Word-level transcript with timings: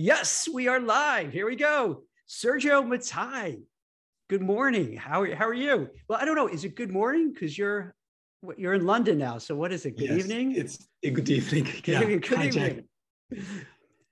Yes, 0.00 0.48
we 0.48 0.68
are 0.68 0.78
live. 0.78 1.32
Here 1.32 1.44
we 1.44 1.56
go. 1.56 2.04
Sergio 2.28 2.86
Matei. 2.86 3.62
Good 4.30 4.42
morning. 4.42 4.96
How 4.96 5.22
are, 5.22 5.34
how 5.34 5.48
are 5.48 5.52
you? 5.52 5.90
Well, 6.06 6.20
I 6.22 6.24
don't 6.24 6.36
know. 6.36 6.46
Is 6.46 6.64
it 6.64 6.76
good 6.76 6.92
morning? 6.92 7.32
Because 7.32 7.58
you're 7.58 7.96
you're 8.56 8.74
in 8.74 8.86
London 8.86 9.18
now. 9.18 9.38
So 9.38 9.56
what 9.56 9.72
is 9.72 9.86
it? 9.86 9.98
Good 9.98 10.10
yes, 10.10 10.18
evening. 10.20 10.52
It's 10.52 10.86
a 11.02 11.10
good 11.10 11.28
evening. 11.28 11.64
Good 11.82 11.88
yeah. 11.88 12.02
evening. 12.02 12.20
Good 12.20 12.38
Hi, 12.38 12.46
evening. 12.46 12.84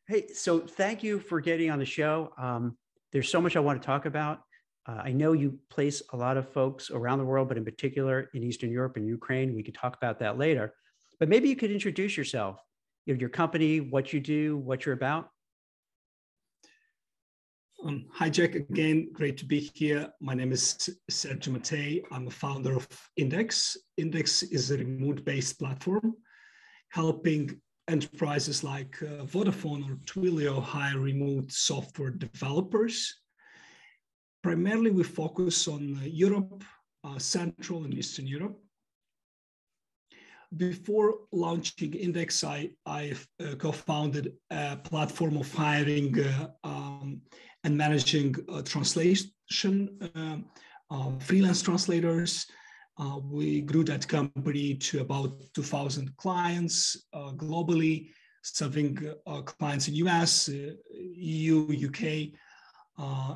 Hey, 0.08 0.26
so 0.34 0.58
thank 0.58 1.04
you 1.04 1.20
for 1.20 1.40
getting 1.40 1.70
on 1.70 1.78
the 1.78 1.84
show. 1.84 2.32
Um, 2.36 2.76
there's 3.12 3.30
so 3.30 3.40
much 3.40 3.54
I 3.54 3.60
want 3.60 3.80
to 3.80 3.86
talk 3.86 4.06
about. 4.06 4.40
Uh, 4.88 5.02
I 5.04 5.12
know 5.12 5.34
you 5.34 5.56
place 5.70 6.02
a 6.12 6.16
lot 6.16 6.36
of 6.36 6.48
folks 6.48 6.90
around 6.90 7.18
the 7.18 7.24
world, 7.24 7.46
but 7.46 7.58
in 7.58 7.64
particular 7.64 8.28
in 8.34 8.42
Eastern 8.42 8.72
Europe 8.72 8.96
and 8.96 9.06
Ukraine. 9.06 9.54
We 9.54 9.62
could 9.62 9.76
talk 9.76 9.96
about 9.96 10.18
that 10.18 10.36
later. 10.36 10.74
But 11.20 11.28
maybe 11.28 11.48
you 11.48 11.54
could 11.54 11.70
introduce 11.70 12.16
yourself, 12.16 12.60
you 13.04 13.14
know, 13.14 13.20
your 13.20 13.30
company, 13.30 13.78
what 13.78 14.12
you 14.12 14.18
do, 14.18 14.56
what 14.56 14.84
you're 14.84 14.92
about. 14.92 15.30
Um, 17.86 18.06
hi, 18.10 18.28
Jack. 18.28 18.56
Again, 18.56 19.10
great 19.12 19.36
to 19.36 19.44
be 19.44 19.70
here. 19.72 20.08
My 20.20 20.34
name 20.34 20.50
is 20.50 20.90
Sergio 21.08 21.56
Matei. 21.56 22.02
I'm 22.10 22.26
a 22.26 22.30
founder 22.30 22.74
of 22.74 22.88
Index. 23.16 23.76
Index 23.96 24.42
is 24.42 24.72
a 24.72 24.78
remote-based 24.78 25.56
platform 25.60 26.14
helping 26.88 27.60
enterprises 27.86 28.64
like 28.64 29.00
uh, 29.02 29.22
Vodafone 29.24 29.88
or 29.88 29.94
Twilio 30.04 30.60
hire 30.60 30.98
remote 30.98 31.52
software 31.52 32.10
developers. 32.10 33.14
Primarily, 34.42 34.90
we 34.90 35.04
focus 35.04 35.68
on 35.68 35.96
uh, 36.02 36.06
Europe, 36.06 36.64
uh, 37.04 37.20
Central 37.20 37.84
and 37.84 37.94
Eastern 37.94 38.26
Europe. 38.26 38.58
Before 40.56 41.18
launching 41.32 41.94
Index, 41.94 42.44
I, 42.44 42.70
uh, 42.86 43.54
co-founded 43.58 44.34
a 44.50 44.76
platform 44.76 45.36
of 45.36 45.52
hiring 45.52 46.20
uh, 46.20 46.48
um, 46.62 47.20
and 47.64 47.76
managing 47.76 48.36
uh, 48.48 48.62
translation, 48.62 49.98
uh, 50.14 50.36
uh, 50.90 51.18
freelance 51.18 51.62
translators. 51.62 52.46
Uh, 52.98 53.18
we 53.24 53.60
grew 53.60 53.82
that 53.84 54.06
company 54.06 54.74
to 54.74 55.00
about 55.00 55.34
2,000 55.54 56.16
clients 56.16 57.06
globally, 57.14 58.10
serving 58.42 58.96
clients 59.44 59.88
in 59.88 59.94
US, 60.06 60.48
EU, 60.48 61.88
UK, 61.88 62.30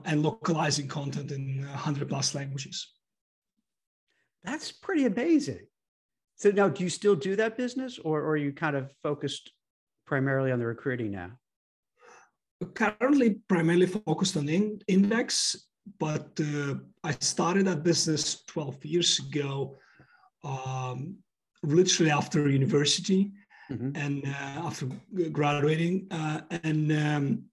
and 0.06 0.22
localizing 0.22 0.86
content 0.86 1.32
in 1.32 1.66
100 1.66 2.08
plus 2.08 2.34
languages. 2.34 2.94
That's 4.44 4.70
pretty 4.72 5.06
amazing. 5.06 5.66
So 6.40 6.50
now, 6.50 6.70
do 6.70 6.82
you 6.82 6.88
still 6.88 7.14
do 7.14 7.36
that 7.36 7.58
business, 7.58 7.98
or, 7.98 8.22
or 8.22 8.30
are 8.30 8.36
you 8.36 8.50
kind 8.50 8.74
of 8.74 8.90
focused 9.02 9.52
primarily 10.06 10.50
on 10.52 10.58
the 10.58 10.66
recruiting 10.66 11.10
now? 11.10 11.32
currently 12.74 13.36
primarily 13.48 13.86
focused 13.86 14.36
on 14.36 14.48
in- 14.48 14.80
index, 14.86 15.56
but 15.98 16.28
uh, 16.40 16.74
I 17.04 17.12
started 17.20 17.66
that 17.66 17.82
business 17.82 18.42
12 18.48 18.84
years 18.84 19.18
ago, 19.18 19.78
um, 20.44 21.16
literally 21.62 22.10
after 22.10 22.50
university 22.50 23.32
mm-hmm. 23.70 23.90
and 23.94 24.24
uh, 24.26 24.66
after 24.66 24.88
graduating. 25.32 26.06
Uh, 26.10 26.40
and 26.64 26.92
um, 26.92 27.44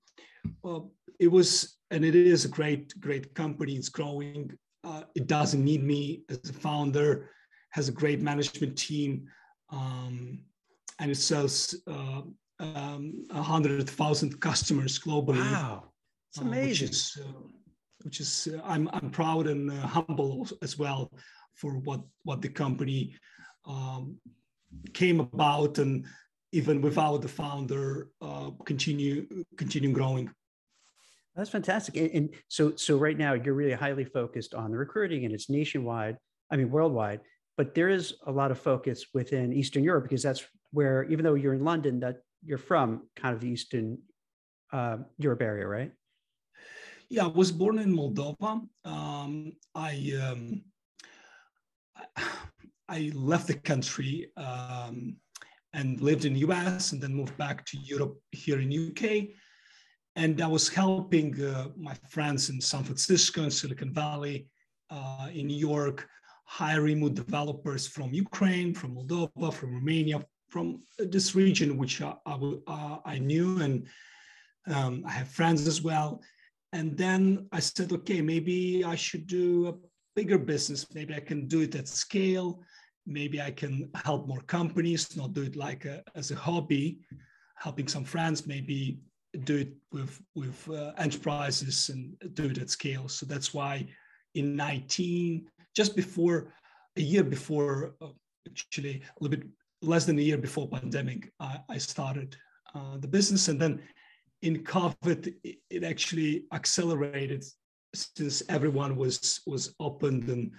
well, 0.62 0.92
it 1.20 1.30
was, 1.30 1.78
and 1.92 2.04
it 2.04 2.16
is 2.16 2.46
a 2.46 2.50
great, 2.50 2.94
great 3.00 3.34
company. 3.34 3.76
It's 3.76 3.90
growing. 3.90 4.52
Uh, 4.84 5.04
it 5.16 5.28
doesn't 5.28 5.64
need 5.64 5.84
me 5.84 6.24
as 6.30 6.50
a 6.50 6.54
founder, 6.54 7.30
has 7.78 7.90
a 7.90 7.92
great 7.92 8.22
management 8.22 8.76
team, 8.76 9.28
um, 9.70 10.40
and 11.00 11.12
it 11.12 11.20
sells 11.32 11.76
uh, 11.86 12.22
um, 12.60 13.24
100,000 13.30 14.42
customers 14.42 14.98
globally. 14.98 15.52
Wow, 15.52 15.92
it's 16.32 16.40
amazing. 16.40 16.88
Uh, 16.88 16.90
which 16.90 16.92
is, 16.92 17.18
uh, 17.22 17.42
which 18.04 18.20
is 18.20 18.48
uh, 18.52 18.62
I'm, 18.66 18.90
I'm 18.94 19.12
proud 19.12 19.46
and 19.46 19.70
uh, 19.70 19.76
humble 19.86 20.48
as 20.64 20.80
well 20.80 21.12
for 21.54 21.74
what, 21.88 22.02
what 22.24 22.42
the 22.42 22.50
company 22.50 23.14
um, 23.66 24.18
came 24.94 25.20
about 25.20 25.78
and 25.78 26.04
even 26.52 26.82
without 26.82 27.22
the 27.22 27.28
founder 27.28 28.10
uh, 28.24 28.50
continue 28.66 29.28
continue 29.56 29.92
growing. 29.92 30.32
That's 31.36 31.52
fantastic. 31.52 31.96
And, 31.98 32.10
and 32.12 32.30
so 32.48 32.76
so 32.76 32.98
right 32.98 33.18
now 33.18 33.34
you're 33.34 33.54
really 33.54 33.74
highly 33.86 34.06
focused 34.06 34.56
on 34.56 34.72
the 34.72 34.78
recruiting 34.78 35.26
and 35.26 35.34
it's 35.36 35.50
nationwide, 35.50 36.18
I 36.52 36.56
mean 36.56 36.72
worldwide, 36.72 37.20
but 37.58 37.74
there 37.74 37.90
is 37.90 38.14
a 38.28 38.32
lot 38.32 38.52
of 38.52 38.60
focus 38.60 39.08
within 39.14 39.52
Eastern 39.52 39.84
Europe 39.84 40.04
because 40.04 40.24
that's 40.24 40.46
where 40.72 41.04
even 41.06 41.26
though 41.26 41.34
you're 41.34 41.56
in 41.56 41.64
London, 41.64 42.00
that 42.00 42.18
you're 42.46 42.60
from 42.60 43.08
kind 43.16 43.34
of 43.34 43.42
the 43.42 43.50
Eastern 43.50 43.98
uh, 44.72 44.98
Europe 45.18 45.42
area, 45.42 45.68
right? 45.68 45.92
Yeah, 47.10 47.26
I 47.26 47.28
was 47.28 47.52
born 47.52 47.80
in 47.80 47.96
Moldova. 47.96 48.68
Um, 48.86 49.54
I 49.74 50.14
um, 50.22 50.62
I 52.90 53.12
left 53.16 53.48
the 53.48 53.56
country 53.56 54.32
um, 54.38 55.18
and 55.74 56.00
lived 56.00 56.26
in 56.26 56.34
the 56.36 56.40
US 56.42 56.92
and 56.92 57.02
then 57.02 57.14
moved 57.14 57.36
back 57.38 57.66
to 57.66 57.78
Europe 57.78 58.18
here 58.32 58.60
in 58.60 58.72
UK. 58.72 59.30
And 60.16 60.42
I 60.42 60.48
was 60.48 60.70
helping 60.70 61.44
uh, 61.44 61.68
my 61.76 61.96
friends 62.10 62.50
in 62.50 62.62
San 62.62 62.84
Francisco 62.84 63.44
and 63.44 63.54
Silicon 63.54 63.94
Valley, 63.94 64.48
uh, 64.90 65.28
in 65.34 65.48
New 65.48 65.58
York, 65.58 66.08
remote 66.78 67.16
developers 67.16 67.88
from 67.88 68.14
Ukraine, 68.14 68.74
from 68.74 68.96
Moldova, 68.96 69.54
from 69.54 69.74
Romania, 69.76 70.26
from 70.50 70.82
this 70.98 71.36
region, 71.36 71.78
which 71.78 72.02
I, 72.02 72.16
I, 72.26 72.34
uh, 72.68 72.98
I 73.06 73.20
knew 73.20 73.62
and 73.62 73.88
um, 74.68 75.04
I 75.06 75.12
have 75.12 75.28
friends 75.28 75.68
as 75.68 75.82
well. 75.82 76.22
And 76.74 76.98
then 76.98 77.48
I 77.52 77.60
said, 77.60 77.92
okay, 77.92 78.22
maybe 78.22 78.84
I 78.84 78.96
should 78.96 79.28
do 79.28 79.68
a 79.68 79.74
bigger 80.16 80.38
business. 80.38 80.86
Maybe 80.94 81.14
I 81.16 81.20
can 81.20 81.48
do 81.48 81.62
it 81.62 81.76
at 81.76 81.88
scale. 81.88 82.62
Maybe 83.06 83.42
I 83.42 83.52
can 83.52 83.90
help 83.96 84.28
more 84.28 84.42
companies, 84.42 85.16
not 85.16 85.34
do 85.34 85.44
it 85.44 85.56
like 85.56 85.86
a, 85.86 86.04
as 86.16 86.32
a 86.32 86.36
hobby, 86.36 87.00
helping 87.56 87.88
some 87.88 88.04
friends, 88.04 88.46
maybe 88.46 89.00
do 89.44 89.58
it 89.58 89.74
with, 89.92 90.22
with 90.36 90.70
uh, 90.70 90.92
enterprises 90.98 91.90
and 91.90 92.16
do 92.34 92.46
it 92.46 92.58
at 92.58 92.70
scale. 92.70 93.08
So 93.08 93.26
that's 93.26 93.54
why 93.54 93.88
in 94.36 94.56
19, 94.56 95.48
just 95.78 95.96
before, 95.96 96.38
a 96.96 97.02
year 97.02 97.24
before, 97.24 97.94
uh, 98.02 98.08
actually 98.50 98.96
a 99.04 99.24
little 99.24 99.38
bit 99.38 99.48
less 99.84 100.06
than 100.06 100.18
a 100.18 100.28
year 100.30 100.40
before 100.48 100.68
pandemic, 100.68 101.32
I, 101.40 101.60
I 101.70 101.78
started 101.78 102.36
uh, 102.74 102.98
the 102.98 103.08
business, 103.08 103.48
and 103.48 103.62
then 103.62 103.74
in 104.42 104.64
COVID, 104.64 105.22
it, 105.44 105.84
actually 105.84 106.46
accelerated 106.52 107.46
since 107.94 108.42
everyone 108.50 108.96
was 108.96 109.42
was 109.46 109.64
opened 109.80 110.26
and 110.30 110.52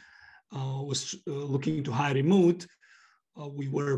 uh, 0.57 0.83
was 0.91 1.01
uh, 1.27 1.47
looking 1.55 1.83
to 1.85 1.93
hire 1.93 2.15
remote. 2.15 2.61
Uh, 3.39 3.49
we 3.49 3.67
were 3.77 3.97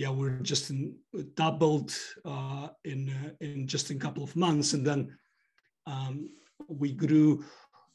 yeah 0.00 0.10
we're 0.10 0.40
just 0.52 0.70
in, 0.70 0.96
doubled 1.34 1.92
uh, 2.24 2.68
in 2.84 3.00
in 3.40 3.66
just 3.66 3.90
a 3.90 3.94
couple 3.94 4.24
of 4.24 4.34
months, 4.34 4.74
and 4.74 4.84
then 4.84 5.00
um, 5.86 6.28
we 6.68 6.92
grew 6.92 7.44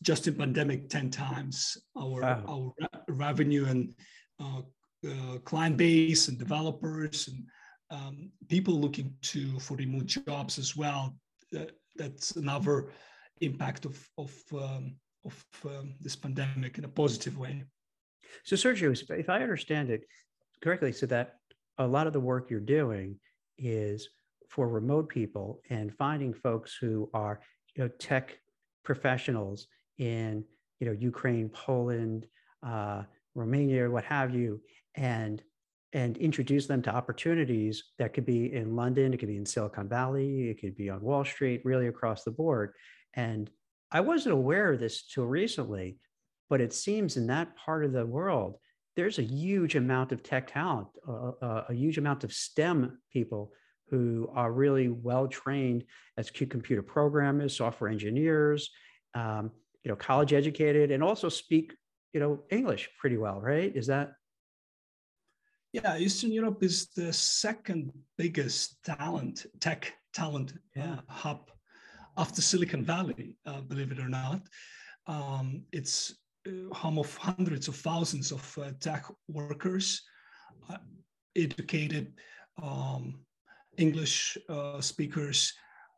just 0.02 0.28
in 0.28 0.36
pandemic 0.36 0.90
10 0.90 1.10
times 1.10 1.78
our 1.98 2.22
wow. 2.22 2.74
our 2.88 2.90
revenue 3.10 3.66
and 3.66 3.94
uh, 4.40 4.62
uh, 5.08 5.38
client 5.46 5.78
base 5.78 6.28
and 6.28 6.38
developers 6.38 7.28
and 7.28 7.46
um, 7.92 8.32
people 8.48 8.74
looking 8.80 9.14
to 9.22 9.60
for 9.60 9.76
remote 9.76 10.06
jobs 10.06 10.58
as 10.58 10.76
well. 10.76 11.16
that's 11.98 12.32
another 12.38 12.92
impact 13.42 13.86
of 13.86 14.08
of 14.18 14.34
um, 14.54 14.96
of 15.26 15.46
um, 15.66 15.94
this 16.00 16.16
pandemic 16.16 16.78
in 16.78 16.86
a 16.86 16.88
positive 16.88 17.38
way. 17.38 17.64
So, 18.44 18.56
Sergio, 18.56 18.92
if 19.18 19.30
I 19.30 19.42
understand 19.42 19.90
it 19.90 20.04
correctly, 20.64 20.94
so 20.94 21.06
that 21.08 21.36
a 21.78 21.88
lot 21.88 22.08
of 22.08 22.14
the 22.14 22.20
work 22.20 22.50
you're 22.50 22.60
doing 22.60 23.20
is 23.58 24.10
for 24.50 24.68
remote 24.68 25.10
people 25.10 25.62
and 25.70 25.94
finding 25.94 26.34
folks 26.34 26.78
who 26.80 27.10
are 27.14 27.42
you 27.76 27.84
know 27.84 27.90
tech 28.00 28.38
professionals 28.84 29.68
in 30.02 30.44
you 30.80 30.88
know 30.88 30.94
Ukraine, 30.94 31.48
Poland, 31.48 32.28
uh, 32.64 33.04
Romania, 33.36 33.90
what 33.90 34.04
have 34.04 34.34
you, 34.34 34.62
and 34.96 35.42
and 35.94 36.18
introduce 36.18 36.68
them 36.68 36.82
to 36.82 36.96
opportunities 36.96 37.84
that 38.00 38.14
could 38.14 38.26
be 38.26 38.54
in 38.54 38.76
London, 38.76 39.14
it 39.14 39.18
could 39.18 39.28
be 39.30 39.38
in 39.38 39.46
Silicon 39.46 39.88
Valley, 39.90 40.50
it 40.50 40.60
could 40.60 40.76
be 40.76 40.90
on 40.90 41.02
Wall 41.02 41.26
Street, 41.26 41.62
really 41.66 41.88
across 41.88 42.24
the 42.24 42.32
board. 42.32 42.74
And 43.14 43.50
I 43.92 44.00
wasn't 44.00 44.34
aware 44.34 44.72
of 44.72 44.80
this 44.80 45.06
till 45.06 45.26
recently, 45.26 45.98
but 46.50 46.62
it 46.62 46.74
seems 46.74 47.18
in 47.18 47.28
that 47.28 47.58
part 47.58 47.84
of 47.84 47.92
the 47.92 48.06
world, 48.06 48.56
there's 48.96 49.20
a 49.20 49.24
huge 49.24 49.76
amount 49.76 50.14
of 50.14 50.24
tech 50.24 50.52
talent, 50.52 50.88
uh, 51.08 51.32
uh, 51.42 51.64
a 51.68 51.74
huge 51.74 51.98
amount 51.98 52.24
of 52.24 52.32
STEM 52.32 52.98
people 53.12 53.52
who 53.90 54.30
are 54.34 54.54
really 54.54 54.88
well 54.88 55.28
trained 55.28 55.84
as 56.18 56.32
computer 56.32 56.82
programmers, 56.82 57.58
software 57.58 57.90
engineers, 57.90 58.70
um, 59.14 59.52
you 59.84 59.90
know, 59.90 59.96
college 59.96 60.34
educated, 60.34 60.92
and 60.92 61.04
also 61.04 61.30
speak, 61.30 61.74
you 62.14 62.20
know, 62.20 62.44
English 62.50 62.90
pretty 63.00 63.18
well, 63.18 63.40
right? 63.42 63.76
Is 63.76 63.88
that 63.88 64.14
yeah, 65.74 65.98
Eastern 65.98 66.34
Europe 66.34 66.64
is 66.64 66.90
the 66.90 67.14
second 67.14 67.94
biggest 68.18 68.84
talent, 68.84 69.46
tech 69.62 69.94
talent 70.14 70.52
uh, 70.52 70.82
yeah. 70.82 70.94
uh, 70.94 71.02
hub 71.08 71.50
after 72.18 72.42
Silicon 72.42 72.84
Valley, 72.84 73.38
uh, 73.46 73.62
believe 73.62 73.92
it 73.92 74.00
or 74.00 74.10
not. 74.10 74.42
Um, 75.08 75.64
it's 75.72 76.14
uh, 76.46 76.74
home 76.74 77.00
of 77.00 77.16
hundreds 77.16 77.70
of 77.70 77.76
thousands 77.78 78.34
of 78.34 78.58
uh, 78.62 78.72
tech 78.82 79.06
workers, 79.30 80.02
uh, 80.70 80.78
educated 81.38 82.14
um, 82.62 83.22
English 83.78 84.38
uh, 84.50 84.82
speakers. 84.82 85.54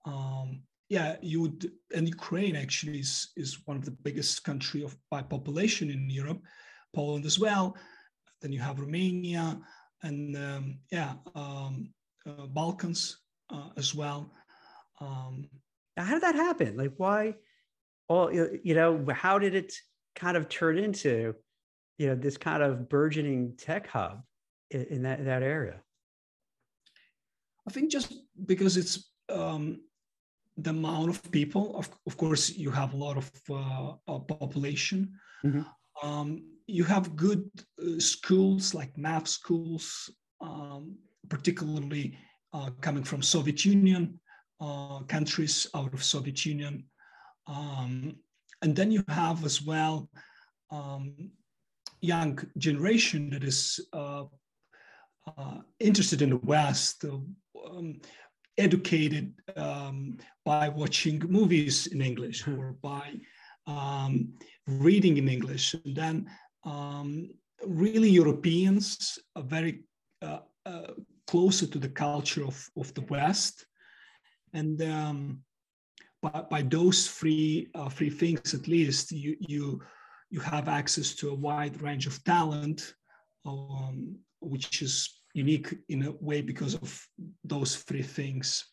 Um, 0.06 0.62
yeah, 0.94 1.16
you 1.22 1.42
would, 1.42 1.72
and 1.96 2.08
Ukraine 2.08 2.56
actually 2.56 3.00
is, 3.00 3.32
is 3.36 3.66
one 3.66 3.78
of 3.78 3.86
the 3.86 3.98
biggest 4.08 4.44
country 4.44 4.84
of 4.84 4.96
by 5.10 5.24
population 5.24 5.90
in 5.90 6.08
Europe, 6.08 6.42
Poland 6.96 7.26
as 7.26 7.40
well. 7.40 7.76
Then 8.42 8.52
you 8.52 8.60
have 8.60 8.80
Romania 8.80 9.60
and 10.04 10.38
um, 10.38 10.66
yeah, 10.92 11.14
um, 11.34 11.90
uh, 12.28 12.46
Balkans 12.46 13.18
uh, 13.50 13.70
as 13.76 13.96
well. 13.96 14.32
Um, 15.02 15.50
how 15.98 16.14
did 16.14 16.22
that 16.22 16.36
happen? 16.36 16.78
Like, 16.78 16.94
why? 16.98 17.36
All 18.08 18.32
you 18.32 18.76
know, 18.76 18.92
how 19.12 19.40
did 19.40 19.56
it 19.56 19.74
kind 20.14 20.38
of 20.38 20.48
turn 20.48 20.78
into, 20.78 21.34
you 21.98 22.08
know, 22.08 22.16
this 22.16 22.38
kind 22.38 22.62
of 22.62 22.88
burgeoning 22.88 23.56
tech 23.58 23.88
hub 23.88 24.22
in, 24.70 24.84
in 24.94 25.02
that 25.04 25.26
that 25.26 25.42
area? 25.42 25.78
I 27.68 27.72
think 27.72 27.90
just 27.90 28.14
because 28.46 28.78
it's 28.78 29.10
um, 29.30 29.80
the 30.58 30.70
amount 30.70 31.10
of 31.10 31.32
people. 31.32 31.78
Of, 31.78 31.90
of 32.08 32.18
course, 32.18 32.50
you 32.56 32.72
have 32.72 32.94
a 32.94 32.98
lot 32.98 33.18
of 33.18 33.32
uh, 33.50 34.20
population. 34.20 35.14
Mm-hmm. 35.44 36.08
Um, 36.08 36.44
you 36.68 36.84
have 36.84 37.16
good 37.16 37.50
uh, 37.82 38.00
schools 38.00 38.74
like 38.74 38.98
math 38.98 39.28
schools, 39.28 40.10
um, 40.42 40.98
particularly 41.30 42.18
uh, 42.54 42.70
coming 42.82 43.04
from 43.04 43.22
Soviet 43.22 43.66
Union 43.66 44.20
uh, 44.62 45.00
countries 45.08 45.68
out 45.76 45.94
of 45.94 46.04
Soviet 46.04 46.46
Union. 46.46 46.86
Um, 47.48 48.16
and 48.62 48.76
then 48.76 48.92
you 48.92 49.04
have 49.10 49.44
as 49.44 49.62
well 49.62 50.10
um, 50.72 51.32
young 52.02 52.40
generation 52.58 53.30
that 53.32 53.44
is 53.44 53.80
uh, 53.94 54.24
uh, 55.38 55.58
interested 55.80 56.22
in 56.22 56.30
the 56.32 56.38
West, 56.38 57.06
um, 57.06 58.00
educated 58.58 59.34
um, 59.56 60.18
by 60.46 60.70
watching 60.70 61.20
movies 61.28 61.88
in 61.88 62.02
English 62.02 62.42
hmm. 62.44 62.60
or 62.60 62.76
by 62.82 63.14
um, 63.68 64.34
reading 64.68 65.18
in 65.18 65.28
English. 65.28 65.74
And 65.74 65.96
then 65.96 66.30
um, 66.64 67.30
really 67.66 68.10
Europeans 68.10 69.20
are 69.36 69.44
very 69.44 69.84
uh, 70.22 70.40
uh, 70.66 70.94
closer 71.28 71.68
to 71.68 71.80
the 71.80 71.90
culture 71.90 72.46
of, 72.46 72.70
of 72.78 72.94
the 72.94 73.02
West. 73.02 73.66
And 74.54 74.82
um, 74.84 75.44
by, 76.22 76.44
by 76.50 76.62
those 76.62 77.08
three, 77.08 77.70
uh, 77.76 77.90
three 77.90 78.10
things, 78.10 78.54
at 78.54 78.68
least, 78.68 79.12
you, 79.12 79.36
you, 79.40 79.82
you 80.30 80.40
have 80.40 80.68
access 80.68 81.16
to 81.16 81.30
a 81.30 81.36
wide 81.36 81.82
range 81.82 82.08
of 82.08 82.24
talent, 82.24 82.94
um, 83.46 84.18
which 84.40 84.82
is 84.82 85.23
unique 85.34 85.76
in 85.90 86.06
a 86.06 86.12
way 86.20 86.42
because 86.42 86.76
of 86.76 87.08
those 87.44 87.78
three 87.78 88.04
things. 88.04 88.66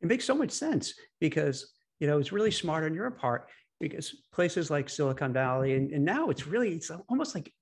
It 0.00 0.08
makes 0.08 0.24
so 0.24 0.34
much 0.34 0.50
sense 0.50 0.94
because 1.20 1.72
you 1.98 2.06
know 2.06 2.18
it's 2.18 2.32
really 2.32 2.50
smart 2.50 2.84
on 2.84 2.94
your 2.94 3.10
part 3.10 3.48
because 3.80 4.14
places 4.32 4.70
like 4.70 4.88
Silicon 4.88 5.32
Valley 5.32 5.74
and, 5.74 5.90
and 5.90 6.04
now 6.04 6.28
it's 6.28 6.46
really 6.46 6.72
it's 6.72 6.90
almost 7.08 7.34
like 7.34 7.52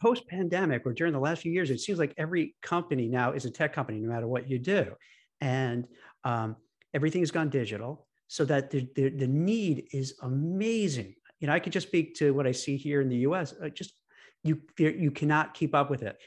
post 0.00 0.26
pandemic 0.28 0.82
or 0.84 0.92
during 0.92 1.12
the 1.12 1.18
last 1.18 1.42
few 1.42 1.52
years 1.52 1.70
it 1.70 1.80
seems 1.80 1.98
like 1.98 2.14
every 2.16 2.54
company 2.62 3.08
now 3.08 3.32
is 3.32 3.44
a 3.44 3.50
tech 3.50 3.72
company 3.72 3.98
no 3.98 4.08
matter 4.08 4.28
what 4.28 4.48
you 4.48 4.58
do. 4.58 4.92
And 5.40 5.86
um, 6.24 6.56
everything's 6.94 7.30
gone 7.30 7.48
digital 7.48 8.06
so 8.26 8.44
that 8.44 8.70
the, 8.70 8.88
the, 8.94 9.08
the 9.08 9.26
need 9.26 9.88
is 9.92 10.14
amazing. 10.22 11.14
You 11.40 11.46
know 11.46 11.52
i 11.54 11.60
can 11.60 11.70
just 11.70 11.86
speak 11.86 12.16
to 12.16 12.34
what 12.34 12.48
i 12.48 12.52
see 12.52 12.76
here 12.76 13.00
in 13.00 13.08
the 13.08 13.18
us 13.18 13.54
uh, 13.62 13.68
just 13.68 13.92
you 14.42 14.60
you 14.76 15.12
cannot 15.12 15.54
keep 15.54 15.72
up 15.72 15.88
with 15.88 16.02
it 16.02 16.18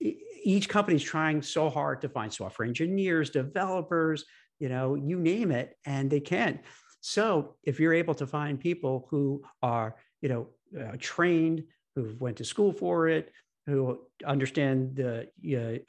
each 0.00 0.68
company 0.68 0.96
is 0.96 1.02
trying 1.02 1.42
so 1.42 1.68
hard 1.68 2.00
to 2.02 2.08
find 2.08 2.32
software 2.32 2.68
engineers, 2.68 3.30
developers, 3.30 4.24
you 4.58 4.68
know, 4.68 4.94
you 4.94 5.18
name 5.18 5.50
it, 5.50 5.76
and 5.84 6.10
they 6.10 6.20
can't. 6.20 6.60
So 7.00 7.56
if 7.62 7.78
you're 7.78 7.94
able 7.94 8.14
to 8.14 8.26
find 8.26 8.58
people 8.58 9.06
who 9.10 9.42
are, 9.62 9.96
you 10.20 10.28
know, 10.28 10.48
uh, 10.78 10.96
trained, 10.98 11.64
who 11.94 12.14
went 12.18 12.36
to 12.38 12.44
school 12.44 12.72
for 12.72 13.08
it, 13.08 13.32
who 13.66 14.00
understand 14.24 14.96
the 14.96 15.28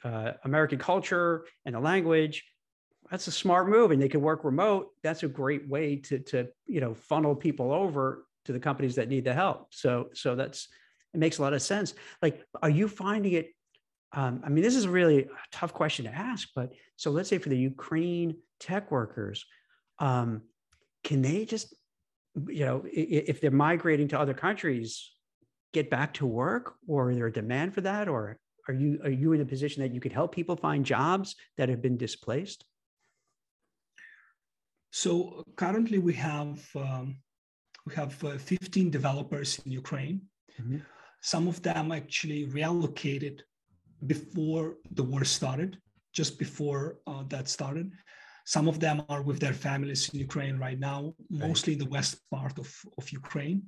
uh, 0.04 0.32
American 0.44 0.78
culture 0.78 1.46
and 1.64 1.74
the 1.74 1.80
language, 1.80 2.44
that's 3.10 3.26
a 3.26 3.32
smart 3.32 3.68
move, 3.68 3.90
and 3.90 4.02
they 4.02 4.08
can 4.08 4.20
work 4.20 4.44
remote. 4.44 4.88
That's 5.02 5.22
a 5.22 5.28
great 5.28 5.68
way 5.68 5.96
to, 5.96 6.18
to 6.18 6.48
you 6.66 6.80
know, 6.80 6.94
funnel 6.94 7.34
people 7.34 7.72
over 7.72 8.26
to 8.44 8.52
the 8.52 8.60
companies 8.60 8.96
that 8.96 9.08
need 9.08 9.24
the 9.24 9.32
help. 9.32 9.72
So, 9.72 10.08
so 10.14 10.34
that's 10.34 10.68
it 11.14 11.20
makes 11.20 11.38
a 11.38 11.42
lot 11.42 11.54
of 11.54 11.62
sense. 11.62 11.94
Like, 12.20 12.44
are 12.62 12.68
you 12.68 12.86
finding 12.86 13.32
it 13.32 13.48
um, 14.12 14.42
I 14.44 14.48
mean, 14.48 14.64
this 14.64 14.74
is 14.74 14.88
really 14.88 15.14
a 15.14 15.26
really 15.26 15.30
tough 15.52 15.72
question 15.74 16.06
to 16.06 16.14
ask, 16.14 16.48
but 16.54 16.72
so 16.96 17.10
let's 17.10 17.28
say 17.28 17.38
for 17.38 17.50
the 17.50 17.58
Ukraine 17.58 18.36
tech 18.58 18.90
workers, 18.90 19.44
um, 19.98 20.42
can 21.04 21.20
they 21.22 21.44
just, 21.44 21.74
you 22.46 22.64
know, 22.64 22.82
if 22.86 23.40
they're 23.40 23.50
migrating 23.50 24.08
to 24.08 24.18
other 24.18 24.34
countries, 24.34 25.12
get 25.72 25.90
back 25.90 26.14
to 26.14 26.26
work, 26.26 26.74
or 26.86 27.10
is 27.10 27.16
there 27.16 27.26
a 27.26 27.32
demand 27.32 27.74
for 27.74 27.82
that, 27.82 28.08
or 28.08 28.38
are 28.68 28.74
you 28.74 28.98
are 29.04 29.10
you 29.10 29.32
in 29.32 29.40
a 29.40 29.44
position 29.44 29.82
that 29.82 29.92
you 29.94 30.00
could 30.00 30.12
help 30.12 30.34
people 30.34 30.56
find 30.56 30.84
jobs 30.84 31.36
that 31.56 31.68
have 31.68 31.82
been 31.82 31.96
displaced? 31.96 32.64
So 34.90 35.42
currently, 35.56 35.98
we 35.98 36.14
have 36.14 36.66
um, 36.74 37.18
we 37.86 37.94
have 37.94 38.22
uh, 38.24 38.38
15 38.38 38.90
developers 38.90 39.58
in 39.64 39.72
Ukraine. 39.72 40.22
Mm-hmm. 40.60 40.78
Some 41.20 41.48
of 41.48 41.60
them 41.62 41.92
actually 41.92 42.46
reallocated 42.46 43.40
before 44.06 44.76
the 44.92 45.02
war 45.02 45.24
started, 45.24 45.78
just 46.12 46.38
before 46.38 46.98
uh, 47.06 47.24
that 47.28 47.48
started. 47.48 47.92
Some 48.44 48.68
of 48.68 48.80
them 48.80 49.02
are 49.08 49.22
with 49.22 49.40
their 49.40 49.52
families 49.52 50.08
in 50.08 50.20
Ukraine 50.20 50.56
right 50.58 50.78
now, 50.78 51.14
mostly 51.28 51.74
the 51.74 51.84
west 51.96 52.16
part 52.30 52.58
of, 52.58 52.74
of 52.96 53.10
Ukraine. 53.12 53.62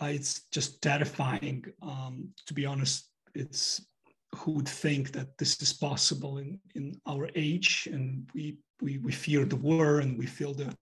Uh, 0.00 0.06
it's 0.06 0.42
just 0.50 0.80
terrifying. 0.80 1.64
Um, 1.82 2.30
to 2.46 2.54
be 2.54 2.64
honest, 2.64 3.10
it's 3.34 3.84
who 4.34 4.52
would 4.52 4.68
think 4.68 5.12
that 5.12 5.36
this 5.38 5.60
is 5.62 5.72
possible 5.72 6.38
in, 6.38 6.58
in 6.74 7.00
our 7.06 7.30
age 7.34 7.88
and 7.92 8.28
we, 8.34 8.58
we, 8.80 8.98
we 8.98 9.12
fear 9.12 9.44
the 9.44 9.56
war 9.56 10.00
and 10.00 10.18
we 10.18 10.26
feel 10.26 10.52
the, 10.54 10.74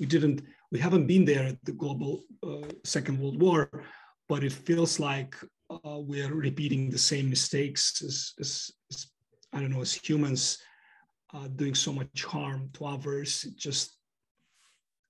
we 0.00 0.06
didn't, 0.06 0.42
we 0.72 0.78
haven't 0.78 1.06
been 1.06 1.24
there 1.24 1.44
at 1.44 1.58
the 1.64 1.72
global 1.72 2.24
uh, 2.42 2.66
second 2.84 3.18
world 3.18 3.40
war, 3.40 3.70
but 4.28 4.42
it 4.42 4.52
feels 4.52 4.98
like 4.98 5.36
uh, 5.70 5.98
we're 5.98 6.32
repeating 6.32 6.90
the 6.90 6.98
same 6.98 7.30
mistakes 7.30 8.02
as, 8.02 8.32
as, 8.40 8.70
as, 8.92 9.06
I 9.52 9.60
don't 9.60 9.70
know, 9.70 9.80
as 9.80 9.94
humans, 9.94 10.58
uh, 11.32 11.48
doing 11.56 11.74
so 11.74 11.92
much 11.92 12.24
harm 12.24 12.70
to 12.74 12.86
others. 12.86 13.44
It 13.44 13.56
just, 13.56 13.96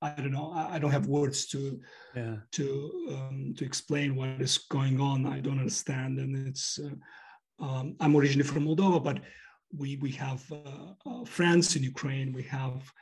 I 0.00 0.10
don't 0.10 0.32
know. 0.32 0.52
I, 0.54 0.74
I 0.74 0.78
don't 0.78 0.90
have 0.90 1.06
words 1.06 1.46
to 1.46 1.80
yeah. 2.14 2.36
to 2.52 2.92
um, 3.10 3.54
to 3.56 3.64
explain 3.64 4.14
what 4.14 4.40
is 4.40 4.58
going 4.58 5.00
on. 5.00 5.26
I 5.26 5.40
don't 5.40 5.58
understand, 5.58 6.18
and 6.18 6.46
it's. 6.46 6.78
Uh, 6.78 7.64
um, 7.64 7.96
I'm 8.00 8.16
originally 8.16 8.46
from 8.46 8.66
Moldova, 8.66 9.02
but 9.02 9.20
we 9.74 9.96
we 9.96 10.10
have 10.12 10.44
uh, 10.52 10.92
uh, 11.06 11.24
friends 11.24 11.76
in 11.76 11.82
Ukraine. 11.82 12.32
We 12.32 12.42
have 12.42 12.92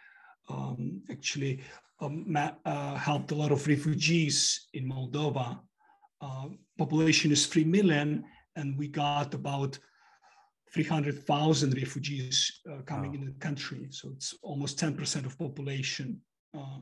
um, 0.48 1.02
actually 1.10 1.62
um, 2.00 2.36
uh, 2.36 2.94
helped 2.94 3.32
a 3.32 3.34
lot 3.34 3.52
of 3.52 3.66
refugees 3.66 4.68
in 4.74 4.88
Moldova 4.88 5.58
uh, 6.20 6.46
population 6.82 7.30
is 7.30 7.46
3 7.46 7.64
million, 7.64 8.24
and 8.56 8.76
we 8.76 8.88
got 8.88 9.34
about 9.34 9.78
300,000 10.74 11.74
refugees 11.74 12.60
uh, 12.70 12.82
coming 12.82 13.10
wow. 13.10 13.18
in 13.18 13.24
the 13.26 13.36
country. 13.46 13.86
So 13.90 14.10
it's 14.14 14.34
almost 14.42 14.80
10% 14.80 15.26
of 15.26 15.38
population 15.38 16.20
uh, 16.58 16.80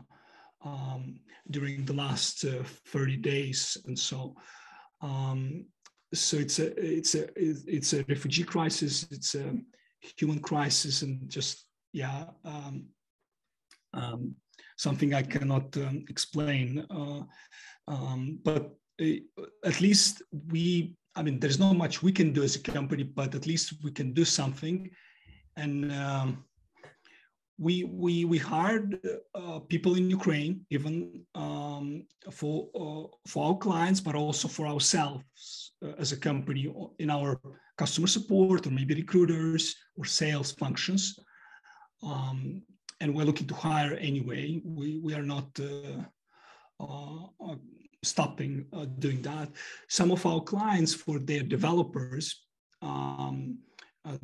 um, 0.65 1.03
during 1.51 1.85
the 1.85 1.93
last 1.93 2.45
uh, 2.45 2.63
30 2.87 3.17
days. 3.19 3.77
And 3.87 3.99
so, 3.99 4.35
um, 5.03 5.67
so 6.15 6.37
it's 6.39 6.59
a 6.59 6.69
it's 6.99 7.15
a 7.15 7.25
it's 7.49 7.93
a 7.93 8.05
refugee 8.09 8.43
crisis. 8.55 9.07
It's 9.13 9.37
a 9.37 9.49
human 10.19 10.41
crisis, 10.41 11.03
and 11.03 11.31
just 11.31 11.67
yeah, 11.93 12.25
um, 12.45 12.87
um 13.95 14.35
something 14.77 15.15
I 15.15 15.23
cannot 15.23 15.77
um, 15.77 16.05
explain. 16.09 16.85
Uh, 16.91 17.23
um, 17.87 18.41
but 18.43 18.75
at 19.65 19.81
least 19.81 20.23
we 20.53 20.95
i 21.17 21.23
mean 21.23 21.39
there's 21.41 21.59
not 21.59 21.77
much 21.77 22.03
we 22.03 22.13
can 22.13 22.33
do 22.33 22.43
as 22.43 22.57
a 22.57 22.63
company 22.63 23.03
but 23.03 23.35
at 23.35 23.47
least 23.47 23.75
we 23.85 23.91
can 23.91 24.13
do 24.13 24.25
something 24.25 24.91
and 25.57 25.93
um, 25.93 26.45
we 27.59 27.85
we 27.85 28.25
we 28.25 28.39
hired 28.39 29.01
uh, 29.35 29.59
people 29.73 29.95
in 29.97 30.11
ukraine 30.11 30.65
even 30.71 30.95
um, 31.35 32.07
for 32.31 32.69
uh, 32.83 33.07
for 33.27 33.41
our 33.49 33.59
clients 33.59 34.01
but 34.01 34.15
also 34.15 34.49
for 34.49 34.67
ourselves 34.67 35.73
uh, 35.85 35.95
as 35.99 36.13
a 36.13 36.17
company 36.17 36.73
in 36.99 37.11
our 37.11 37.41
customer 37.77 38.07
support 38.07 38.67
or 38.67 38.71
maybe 38.71 38.95
recruiters 38.95 39.75
or 39.97 40.05
sales 40.05 40.53
functions 40.53 41.19
um, 42.03 42.63
and 43.01 43.15
we're 43.15 43.25
looking 43.25 43.47
to 43.47 43.55
hire 43.55 43.95
anyway. 43.95 44.61
We, 44.65 44.99
we 44.99 45.15
are 45.15 45.23
not 45.23 45.49
uh, 45.59 46.03
uh, 46.83 47.57
stopping 48.03 48.67
doing 48.99 49.23
that. 49.23 49.51
Some 49.89 50.11
of 50.11 50.25
our 50.27 50.41
clients, 50.41 50.95
for 50.95 51.19
their 51.19 51.43
developers, 51.43 52.47
um, 52.83 53.59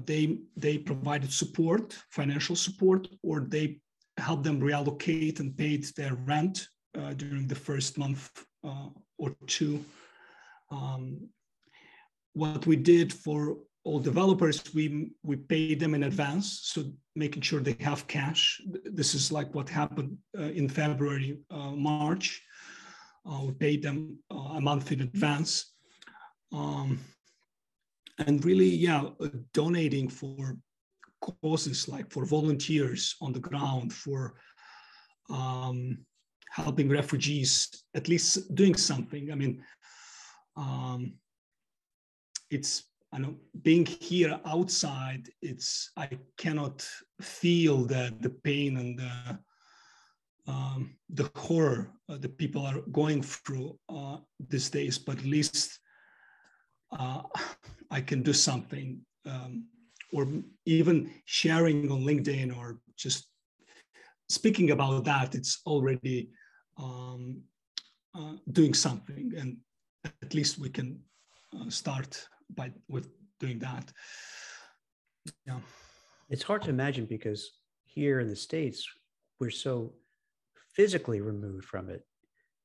they 0.05 0.39
they 0.57 0.79
provided 0.79 1.33
support, 1.33 1.97
financial 2.11 2.57
support, 2.57 3.09
or 3.23 3.41
they 3.41 3.81
helped 4.17 4.45
them 4.45 4.61
reallocate 4.61 5.41
and 5.41 5.57
paid 5.57 5.85
their 5.97 6.15
rent 6.25 6.69
during 7.17 7.47
the 7.47 7.55
first 7.55 7.99
month 7.99 8.31
or 9.19 9.37
two. 9.47 9.85
Um, 10.71 11.29
what 12.33 12.67
we 12.67 12.77
did 12.77 13.13
for 13.13 13.59
all 13.85 14.01
developers, 14.01 14.63
we 14.75 15.13
we 15.23 15.37
pay 15.37 15.75
them 15.75 15.95
in 15.95 16.05
advance, 16.05 16.61
so 16.65 16.85
making 17.15 17.43
sure 17.43 17.61
they 17.61 17.77
have 17.81 18.07
cash. 18.07 18.61
This 18.85 19.15
is 19.15 19.31
like 19.31 19.55
what 19.55 19.69
happened 19.69 20.19
uh, 20.37 20.43
in 20.43 20.69
February, 20.69 21.39
uh, 21.51 21.71
March. 21.71 22.43
We 23.27 23.53
paid 23.53 23.83
them 23.83 24.19
uh, 24.31 24.57
a 24.57 24.61
month 24.61 24.93
in 24.93 25.01
advance, 25.01 25.73
um, 26.53 26.99
and 28.19 28.45
really, 28.45 28.69
yeah, 28.69 29.09
donating 29.53 30.09
for 30.09 30.57
causes 31.21 31.89
like 31.89 32.11
for 32.11 32.25
volunteers 32.25 33.17
on 33.21 33.33
the 33.33 33.41
ground, 33.41 33.93
for 33.93 34.35
um, 35.29 35.99
helping 36.51 36.89
refugees, 36.89 37.69
at 37.95 38.09
least 38.09 38.55
doing 38.55 38.77
something. 38.77 39.33
I 39.33 39.35
mean, 39.35 39.63
um, 40.57 41.15
it's 42.51 42.85
I 43.13 43.19
know 43.19 43.35
being 43.63 43.87
here 43.87 44.39
outside, 44.45 45.29
it's 45.43 45.91
I 45.97 46.09
cannot 46.37 46.87
feel 47.21 47.85
the 47.85 48.15
the 48.21 48.31
pain 48.31 48.77
and 48.77 48.99
the 48.99 49.39
um, 50.47 50.97
the 51.11 51.31
horror 51.37 51.91
uh, 52.09 52.17
that 52.19 52.39
people 52.39 52.65
are 52.65 52.81
going 52.93 53.23
through 53.23 53.79
uh, 53.89 54.19
these 54.49 54.71
days. 54.71 54.99
But 54.99 55.19
at 55.19 55.25
least 55.25 55.79
uh, 56.97 57.23
I 57.91 58.01
can 58.01 58.23
do 58.23 58.33
something, 58.33 59.01
um, 59.27 59.67
or 60.13 60.27
even 60.65 61.11
sharing 61.25 61.91
on 61.91 62.03
LinkedIn 62.03 62.57
or 62.57 62.79
just 62.97 63.29
speaking 64.29 64.71
about 64.71 65.05
that. 65.05 65.35
It's 65.35 65.61
already 65.67 66.31
um, 66.77 67.43
uh, 68.15 68.35
doing 68.53 68.75
something, 68.75 69.33
and 69.37 69.57
at 70.23 70.35
least 70.35 70.59
we 70.59 70.71
can 70.71 71.01
uh, 71.55 71.71
start 71.71 72.27
by 72.55 72.73
with 72.89 73.09
doing 73.41 73.59
that. 73.61 73.93
Yeah. 75.47 75.61
It's 76.31 76.43
hard 76.43 76.63
to 76.63 76.71
imagine 76.71 77.07
because 77.07 77.51
here 77.85 78.21
in 78.21 78.29
the 78.29 78.37
States, 78.37 78.89
we're 79.39 79.51
so 79.51 79.95
physically 80.77 81.21
removed 81.21 81.65
from 81.65 81.89
it. 81.91 82.05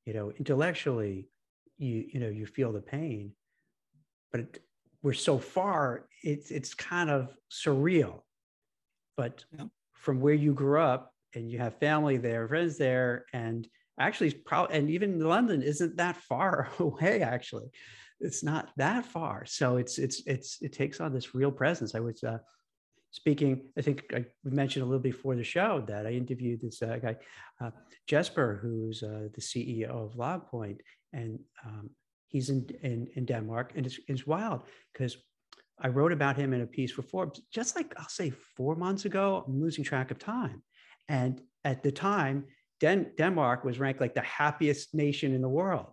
You 0.05 0.13
know, 0.13 0.31
intellectually, 0.31 1.29
you 1.77 2.05
you 2.13 2.19
know, 2.19 2.29
you 2.29 2.45
feel 2.45 2.71
the 2.71 2.81
pain, 2.81 3.33
but 4.31 4.41
it, 4.41 4.63
we're 5.01 5.13
so 5.13 5.37
far, 5.39 6.07
it's 6.23 6.51
it's 6.51 6.73
kind 6.73 7.09
of 7.09 7.35
surreal. 7.51 8.21
But 9.17 9.45
yeah. 9.57 9.65
from 9.93 10.21
where 10.21 10.33
you 10.33 10.53
grew 10.53 10.81
up 10.81 11.13
and 11.33 11.49
you 11.49 11.59
have 11.59 11.79
family 11.79 12.17
there, 12.17 12.47
friends 12.47 12.77
there, 12.77 13.25
and 13.33 13.67
actually 13.99 14.31
probably 14.31 14.77
and 14.77 14.89
even 14.89 15.19
London 15.19 15.61
isn't 15.61 15.97
that 15.97 16.17
far 16.17 16.69
away, 16.79 17.21
actually 17.21 17.71
it's 18.21 18.43
not 18.43 18.69
that 18.77 19.05
far. 19.05 19.45
So 19.45 19.77
it's 19.77 19.97
it's 19.97 20.21
it's 20.25 20.61
it 20.61 20.73
takes 20.73 21.01
on 21.01 21.13
this 21.13 21.35
real 21.35 21.51
presence. 21.51 21.95
I 21.95 21.99
was 21.99 22.23
uh, 22.23 22.37
speaking. 23.11 23.69
I 23.77 23.81
think 23.81 24.05
I 24.13 24.25
mentioned 24.43 24.83
a 24.83 24.85
little 24.85 25.01
before 25.01 25.35
the 25.35 25.43
show 25.43 25.83
that 25.87 26.07
I 26.07 26.11
interviewed 26.11 26.61
this 26.61 26.81
uh, 26.81 26.97
guy 27.01 27.15
uh, 27.61 27.71
Jesper, 28.07 28.59
who's 28.61 29.03
uh, 29.03 29.27
the 29.33 29.41
CEO 29.41 29.89
of 29.89 30.15
Logpoint, 30.15 30.79
and 31.13 31.39
um, 31.65 31.89
he's 32.27 32.49
in, 32.49 32.67
in 32.81 33.07
in 33.15 33.25
Denmark, 33.25 33.73
and 33.75 33.85
it's 33.85 33.99
it's 34.07 34.25
wild 34.25 34.63
because 34.91 35.17
I 35.79 35.87
wrote 35.89 36.11
about 36.11 36.37
him 36.37 36.53
in 36.53 36.61
a 36.61 36.67
piece 36.67 36.91
for 36.91 37.01
Forbes 37.01 37.41
just 37.53 37.75
like 37.75 37.93
I'll 37.97 38.09
say 38.09 38.31
four 38.55 38.75
months 38.75 39.05
ago. 39.05 39.43
I'm 39.47 39.61
losing 39.61 39.83
track 39.83 40.11
of 40.11 40.17
time, 40.17 40.63
and 41.07 41.41
at 41.63 41.83
the 41.83 41.91
time. 41.91 42.45
Den- 42.79 43.11
Denmark 43.15 43.63
was 43.63 43.79
ranked 43.79 44.01
like 44.01 44.15
the 44.15 44.21
happiest 44.21 44.95
nation 44.95 45.35
in 45.35 45.41
the 45.43 45.47
world 45.47 45.85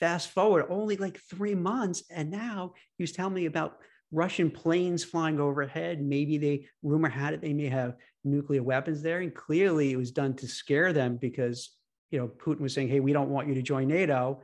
fast 0.00 0.30
forward 0.30 0.66
only 0.68 0.96
like 0.96 1.20
three 1.30 1.54
months 1.54 2.02
and 2.10 2.30
now 2.30 2.72
he 2.96 3.02
was 3.02 3.12
telling 3.12 3.34
me 3.34 3.46
about 3.46 3.78
russian 4.10 4.50
planes 4.50 5.04
flying 5.04 5.38
overhead 5.38 6.00
maybe 6.00 6.38
they 6.38 6.66
rumor 6.82 7.08
had 7.08 7.34
it 7.34 7.40
they 7.40 7.52
may 7.52 7.68
have 7.68 7.96
nuclear 8.24 8.62
weapons 8.62 9.02
there 9.02 9.20
and 9.20 9.34
clearly 9.34 9.92
it 9.92 9.96
was 9.96 10.10
done 10.10 10.34
to 10.34 10.46
scare 10.46 10.92
them 10.92 11.16
because 11.16 11.76
you 12.10 12.18
know 12.18 12.28
putin 12.28 12.60
was 12.60 12.72
saying 12.72 12.88
hey 12.88 13.00
we 13.00 13.12
don't 13.12 13.30
want 13.30 13.48
you 13.48 13.54
to 13.54 13.62
join 13.62 13.88
nato. 13.88 14.40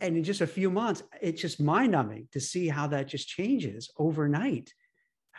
And 0.00 0.16
in 0.16 0.24
just 0.24 0.40
a 0.40 0.46
few 0.46 0.70
months 0.70 1.02
it's 1.20 1.40
just 1.40 1.60
mind-numbing 1.60 2.28
to 2.32 2.40
see 2.40 2.68
how 2.68 2.86
that 2.88 3.06
just 3.06 3.28
changes 3.28 3.90
overnight 3.98 4.72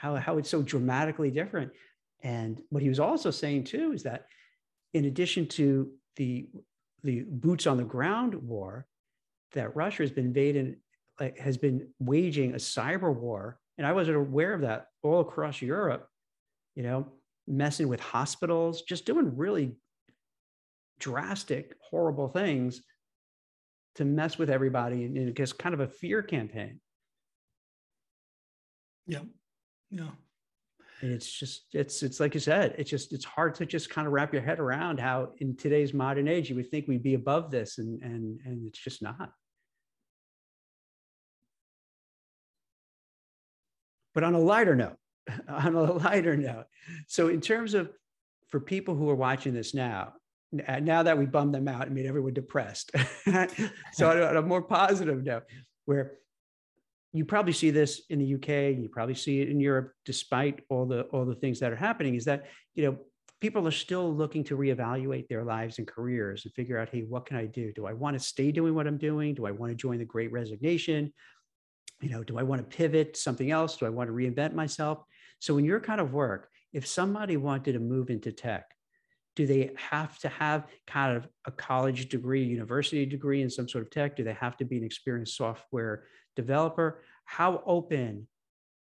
how, 0.04 0.18
how 0.18 0.38
it's 0.38 0.50
so 0.50 0.62
dramatically 0.62 1.32
different. 1.32 1.72
And 2.24 2.62
what 2.70 2.84
he 2.84 2.90
was 2.90 3.00
also 3.00 3.32
saying 3.32 3.64
too 3.64 3.94
is 3.94 4.04
that 4.04 4.26
in 4.94 5.06
addition 5.06 5.48
to 5.48 5.92
the 6.18 6.48
the 7.04 7.26
boots 7.28 7.68
on 7.68 7.78
the 7.78 7.84
ground 7.84 8.36
war 8.36 8.86
that 9.54 9.76
Russia 9.76 10.04
has 10.04 10.12
been 10.12 10.28
invading, 10.28 10.78
like, 11.20 11.38
has 11.38 11.58
been 11.58 11.88
waging 12.00 12.54
a 12.54 12.58
cyber 12.58 13.14
war, 13.14 13.58
and 13.78 13.86
I 13.86 13.94
wasn't 13.94 14.18
aware 14.18 14.54
of 14.54 14.62
that 14.62 14.88
all 15.02 15.22
across 15.22 15.62
Europe. 15.62 16.08
You 16.76 16.84
know, 16.84 17.08
messing 17.48 17.88
with 17.88 18.00
hospitals, 18.00 18.82
just 18.84 19.06
doing 19.06 19.36
really 19.36 19.76
drastic, 21.00 21.76
horrible 21.90 22.30
things 22.30 22.82
to 23.96 24.06
mess 24.06 24.38
with 24.38 24.50
everybody, 24.50 25.06
and 25.06 25.18
it 25.18 25.36
gets 25.36 25.54
kind 25.54 25.74
of 25.74 25.82
a 25.82 25.88
fear 25.88 26.24
campaign. 26.24 26.80
Yeah, 29.06 29.20
yeah 29.92 30.10
it's 31.12 31.30
just 31.32 31.66
it's 31.74 32.02
it's 32.04 32.20
like 32.20 32.34
you 32.34 32.40
said 32.40 32.74
it's 32.78 32.90
just 32.90 33.12
it's 33.14 33.26
hard 33.26 33.54
to 33.56 33.66
just 33.66 33.90
kind 33.90 34.08
of 34.08 34.14
wrap 34.14 34.32
your 34.32 34.42
head 34.42 34.60
around 34.60 35.00
how 35.00 35.30
in 35.40 35.56
today's 35.56 35.94
modern 35.94 36.28
age 36.28 36.50
you 36.50 36.56
would 36.56 36.70
think 36.70 36.88
we'd 36.88 37.04
be 37.04 37.16
above 37.16 37.52
this 37.52 37.78
and 37.78 38.02
and 38.02 38.40
and 38.46 38.66
it's 38.68 38.80
just 38.80 39.02
not 39.02 39.32
but 44.14 44.24
on 44.24 44.34
a 44.34 44.40
lighter 44.40 44.76
note 44.76 44.98
on 45.48 45.76
a 45.76 45.94
lighter 45.94 46.36
note 46.36 46.66
so 47.08 47.28
in 47.28 47.42
terms 47.42 47.74
of 47.74 47.90
for 48.50 48.60
people 48.60 48.96
who 48.96 49.10
are 49.10 49.16
watching 49.16 49.54
this 49.54 49.74
now 49.74 50.14
now 50.82 51.02
that 51.02 51.18
we 51.18 51.26
bummed 51.26 51.54
them 51.54 51.68
out 51.68 51.88
and 51.88 51.96
made 51.96 52.06
everyone 52.06 52.34
depressed 52.34 52.92
so 53.94 54.28
on 54.30 54.38
a 54.38 54.42
more 54.42 54.62
positive 54.62 55.24
note 55.24 55.44
where 55.86 56.14
you 57.14 57.24
probably 57.24 57.54
see 57.54 57.70
this 57.70 58.02
in 58.10 58.20
the 58.20 58.34
UK, 58.36 58.76
you 58.76 58.90
probably 58.92 59.14
see 59.14 59.40
it 59.40 59.50
in 59.50 59.60
Europe, 59.60 59.94
despite 60.04 60.62
all 60.68 60.86
the 60.86 61.04
all 61.04 61.26
the 61.26 61.36
things 61.36 61.60
that 61.60 61.72
are 61.72 61.78
happening, 61.78 62.16
is 62.16 62.26
that 62.26 62.46
you 62.74 62.84
know 62.86 62.98
people 63.40 63.68
are 63.68 63.72
still 63.72 64.14
looking 64.14 64.44
to 64.46 64.58
reevaluate 64.58 65.28
their 65.28 65.44
lives 65.44 65.78
and 65.78 65.88
careers 65.88 66.46
and 66.46 66.54
figure 66.54 66.80
out, 66.80 66.90
hey, 66.90 67.02
what 67.02 67.26
can 67.26 67.38
I 67.38 67.46
do? 67.46 67.72
Do 67.74 67.86
I 67.86 67.94
want 67.94 68.18
to 68.18 68.24
stay 68.24 68.52
doing 68.52 68.74
what 68.74 68.88
I'm 68.88 68.98
doing? 68.98 69.36
Do 69.36 69.46
I 69.46 69.52
want 69.52 69.72
to 69.72 69.76
join 69.76 70.00
the 70.00 70.06
Great 70.06 70.32
Resignation? 70.32 71.14
You 72.04 72.10
know, 72.10 72.24
do 72.24 72.38
I 72.38 72.44
want 72.44 72.70
to 72.70 72.78
pivot 72.78 73.16
something 73.16 73.50
else? 73.50 73.78
Do 73.78 73.86
I 73.86 73.90
want 73.90 74.10
to 74.10 74.14
reinvent 74.14 74.54
myself? 74.54 75.04
So 75.40 75.58
in 75.58 75.64
your 75.64 75.80
kind 75.80 76.02
of 76.02 76.12
work, 76.12 76.50
if 76.74 76.86
somebody 76.86 77.38
wanted 77.38 77.74
to 77.74 77.80
move 77.80 78.10
into 78.10 78.34
tech, 78.34 78.66
do 79.38 79.48
they 79.48 79.72
have 79.78 80.20
to 80.20 80.28
have 80.28 80.68
kind 80.86 81.16
of 81.16 81.28
a 81.46 81.52
college 81.52 82.10
degree, 82.10 82.44
university 82.44 83.06
degree 83.06 83.42
in 83.42 83.50
some 83.50 83.70
sort 83.70 83.86
of 83.86 83.90
tech? 83.90 84.18
Do 84.18 84.24
they 84.26 84.34
have 84.34 84.58
to 84.58 84.66
be 84.66 84.78
an 84.78 84.84
experienced 84.84 85.38
software 85.38 86.04
developer? 86.36 87.02
How 87.24 87.64
open 87.66 88.28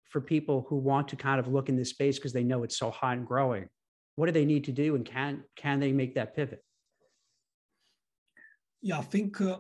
for 0.05 0.21
people 0.21 0.67
who 0.69 0.77
want 0.77 1.09
to 1.09 1.17
kind 1.17 1.41
of 1.41 1.49
look 1.49 1.71
in 1.71 1.77
this 1.77 1.91
space 1.91 2.19
because 2.19 2.35
they 2.35 2.45
know 2.45 2.63
it's 2.63 2.77
so 2.77 2.91
hot 2.91 3.17
and 3.17 3.27
growing? 3.27 3.69
What 4.17 4.27
do 4.27 4.33
they 4.33 4.45
need 4.45 4.65
to 4.65 4.73
do, 4.73 4.97
and 4.97 5.05
can 5.05 5.45
can 5.57 5.81
they 5.81 5.93
make 5.93 6.17
that 6.17 6.37
pivot? 6.37 6.63
Yeah, 8.83 8.99
I 8.99 9.03
think 9.03 9.41
uh, 9.41 9.59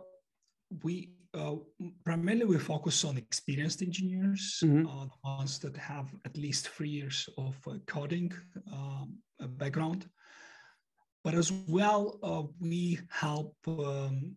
we 0.83 1.12
uh, 1.38 1.57
primarily 2.04 2.45
we 2.45 2.59
focus 2.59 3.04
on 3.04 3.16
experienced 3.16 3.83
engineers, 3.83 4.61
mm-hmm. 4.62 4.87
uh, 4.87 5.04
the 5.04 5.21
ones 5.25 5.59
that 5.61 5.76
have 5.76 6.12
at 6.25 6.37
least 6.37 6.68
three 6.68 6.88
years 6.88 7.28
of 7.38 7.57
uh, 7.66 7.75
coding 7.87 8.33
um, 8.73 9.18
background. 9.57 10.09
But 11.25 11.35
as 11.35 11.52
well, 11.68 12.18
uh, 12.23 12.45
we 12.61 12.99
help 13.11 13.54
um, 13.66 14.37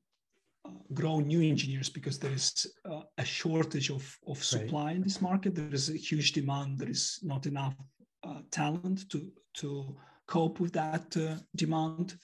uh, 0.66 0.70
grow 0.94 1.20
new 1.20 1.42
engineers 1.42 1.90
because 1.90 2.20
there 2.20 2.34
is 2.34 2.68
uh, 2.86 3.02
a 3.18 3.26
shortage 3.26 3.90
of, 3.90 4.04
of 4.28 4.44
supply 4.44 4.86
right. 4.86 4.96
in 4.98 5.02
this 5.02 5.22
market. 5.22 5.56
There 5.56 5.74
is 5.74 5.90
a 5.90 5.98
huge 5.98 6.34
demand. 6.34 6.80
There 6.80 6.90
is 6.90 7.20
not 7.24 7.46
enough 7.46 7.76
uh, 8.24 8.42
talent 8.52 9.10
to, 9.10 9.32
to 9.56 9.98
cope 10.28 10.60
with 10.60 10.74
that 10.74 11.16
uh, 11.18 11.36
demand. 11.56 12.16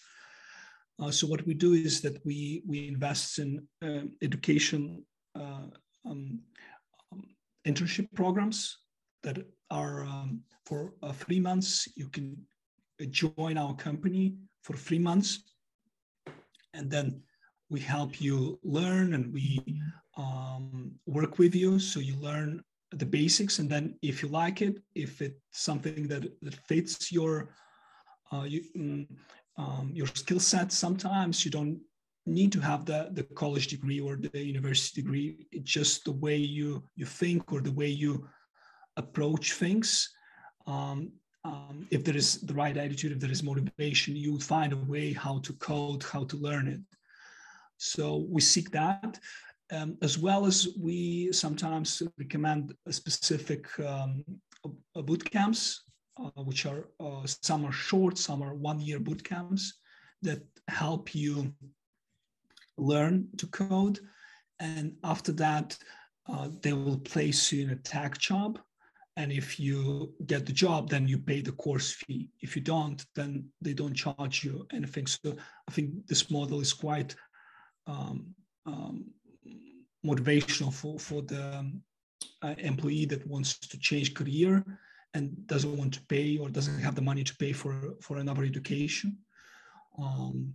Uh, 1.00 1.12
so 1.12 1.28
what 1.28 1.46
we 1.46 1.54
do 1.54 1.74
is 1.74 2.02
that 2.02 2.24
we, 2.26 2.64
we 2.68 2.88
invest 2.88 3.40
in 3.40 3.68
um, 3.84 4.12
education 4.22 5.06
um, 5.36 5.72
um, 6.06 6.40
internship 7.68 8.08
programs 8.16 8.78
that 9.24 9.38
are 9.70 10.04
um, 10.04 10.42
for 10.66 10.94
three 11.14 11.40
months. 11.40 11.88
You 11.96 12.08
can 12.10 12.38
join 13.10 13.58
our 13.58 13.76
company 13.76 14.36
for 14.64 14.74
three 14.74 15.00
months, 15.00 15.44
and 16.74 16.90
then 16.90 17.22
we 17.70 17.80
help 17.80 18.22
you 18.22 18.60
learn 18.64 19.14
and 19.14 19.34
we 19.34 19.82
um, 20.18 20.92
work 21.06 21.38
with 21.38 21.54
you 21.54 21.80
so 21.80 22.00
you 22.00 22.16
learn 22.16 22.64
the 22.92 23.06
basics 23.06 23.60
and 23.60 23.70
then 23.70 23.98
if 24.02 24.24
you 24.24 24.30
like 24.30 24.62
it 24.62 24.78
if 24.96 25.22
it's 25.22 25.36
something 25.52 26.08
that, 26.08 26.24
that 26.42 26.56
fits 26.68 27.12
your 27.12 27.50
uh, 28.32 28.44
you, 28.44 28.64
mm, 28.78 29.08
um, 29.58 29.92
your 29.94 30.08
skill 30.08 30.40
set. 30.40 30.72
Sometimes 30.72 31.44
you 31.44 31.52
don't 31.52 31.80
need 32.26 32.52
to 32.52 32.60
have 32.60 32.86
the, 32.86 33.10
the 33.14 33.24
college 33.24 33.68
degree 33.68 34.00
or 34.00 34.18
the 34.18 34.44
university 34.44 35.02
degree. 35.02 35.48
It's 35.52 35.72
just 35.72 36.06
the 36.06 36.12
way 36.12 36.36
you 36.36 36.84
you 36.96 37.06
think 37.06 37.52
or 37.52 37.62
the 37.62 37.72
way 37.72 37.88
you 37.88 38.28
approach 38.98 39.54
things. 39.54 40.10
Um, 40.66 41.12
um, 41.46 41.88
if 41.92 42.04
there 42.04 42.18
is 42.18 42.42
the 42.42 42.54
right 42.54 42.76
attitude 42.76 43.14
if 43.14 43.20
there 43.20 43.32
is 43.32 43.42
motivation 43.42 44.18
you 44.18 44.38
find 44.38 44.74
a 44.74 44.78
way 44.94 45.14
how 45.14 45.40
to 45.40 45.54
code 45.54 46.04
how 46.04 46.26
to 46.26 46.38
learn 46.38 46.68
it. 46.68 46.82
So 47.78 48.26
we 48.30 48.42
seek 48.42 48.72
that. 48.72 49.20
Um, 49.72 49.98
as 50.02 50.18
well 50.18 50.46
as 50.46 50.70
we 50.80 51.32
sometimes 51.34 52.02
recommend 52.18 52.74
specific 52.90 53.68
um, 53.80 54.24
boot 54.96 55.30
camps, 55.30 55.84
which 56.36 56.66
are 56.66 56.86
uh, 57.00 57.26
some 57.26 57.66
are 57.66 57.72
short, 57.72 58.18
some 58.18 58.42
are 58.42 58.54
one 58.54 58.80
year 58.80 59.00
boot 59.00 59.24
camps 59.24 59.80
that 60.22 60.42
help 60.68 61.14
you 61.16 61.54
learn 62.78 63.28
to 63.38 63.48
code. 63.48 64.00
And 64.60 64.96
after 65.04 65.32
that, 65.34 65.78
uh, 66.28 66.50
they 66.62 66.74
will 66.74 67.00
place 67.00 67.52
you 67.52 67.64
in 67.64 67.70
a 67.72 67.76
tech 67.76 68.18
job. 68.18 68.60
And 69.16 69.32
if 69.32 69.60
you 69.60 70.14
get 70.26 70.46
the 70.46 70.54
job, 70.54 70.90
then 70.90 71.08
you 71.08 71.18
pay 71.18 71.42
the 71.42 71.54
course 71.54 71.92
fee. 71.92 72.30
If 72.42 72.56
you 72.56 72.62
don't, 72.62 73.04
then 73.16 73.46
they 73.62 73.74
don't 73.74 73.96
charge 73.96 74.44
you 74.44 74.68
anything. 74.72 75.08
So 75.08 75.36
I 75.68 75.72
think 75.72 76.06
this 76.08 76.30
model 76.30 76.62
is 76.62 76.74
quite 76.74 77.16
um, 77.88 78.28
um, 78.66 79.06
motivational 80.06 80.72
for, 80.72 81.00
for 81.00 81.22
the 81.24 81.72
uh, 82.44 82.56
employee 82.60 83.06
that 83.06 83.26
wants 83.26 83.58
to 83.58 83.80
change 83.80 84.14
career 84.14 84.64
and 85.18 85.48
doesn't 85.48 85.78
want 85.78 85.94
to 85.96 86.02
pay 86.06 86.38
or 86.38 86.50
doesn't 86.50 86.80
have 86.80 86.96
the 86.96 87.02
money 87.02 87.24
to 87.24 87.36
pay 87.38 87.52
for, 87.52 87.74
for 88.02 88.18
another 88.18 88.44
education. 88.44 89.18
Um, 90.00 90.54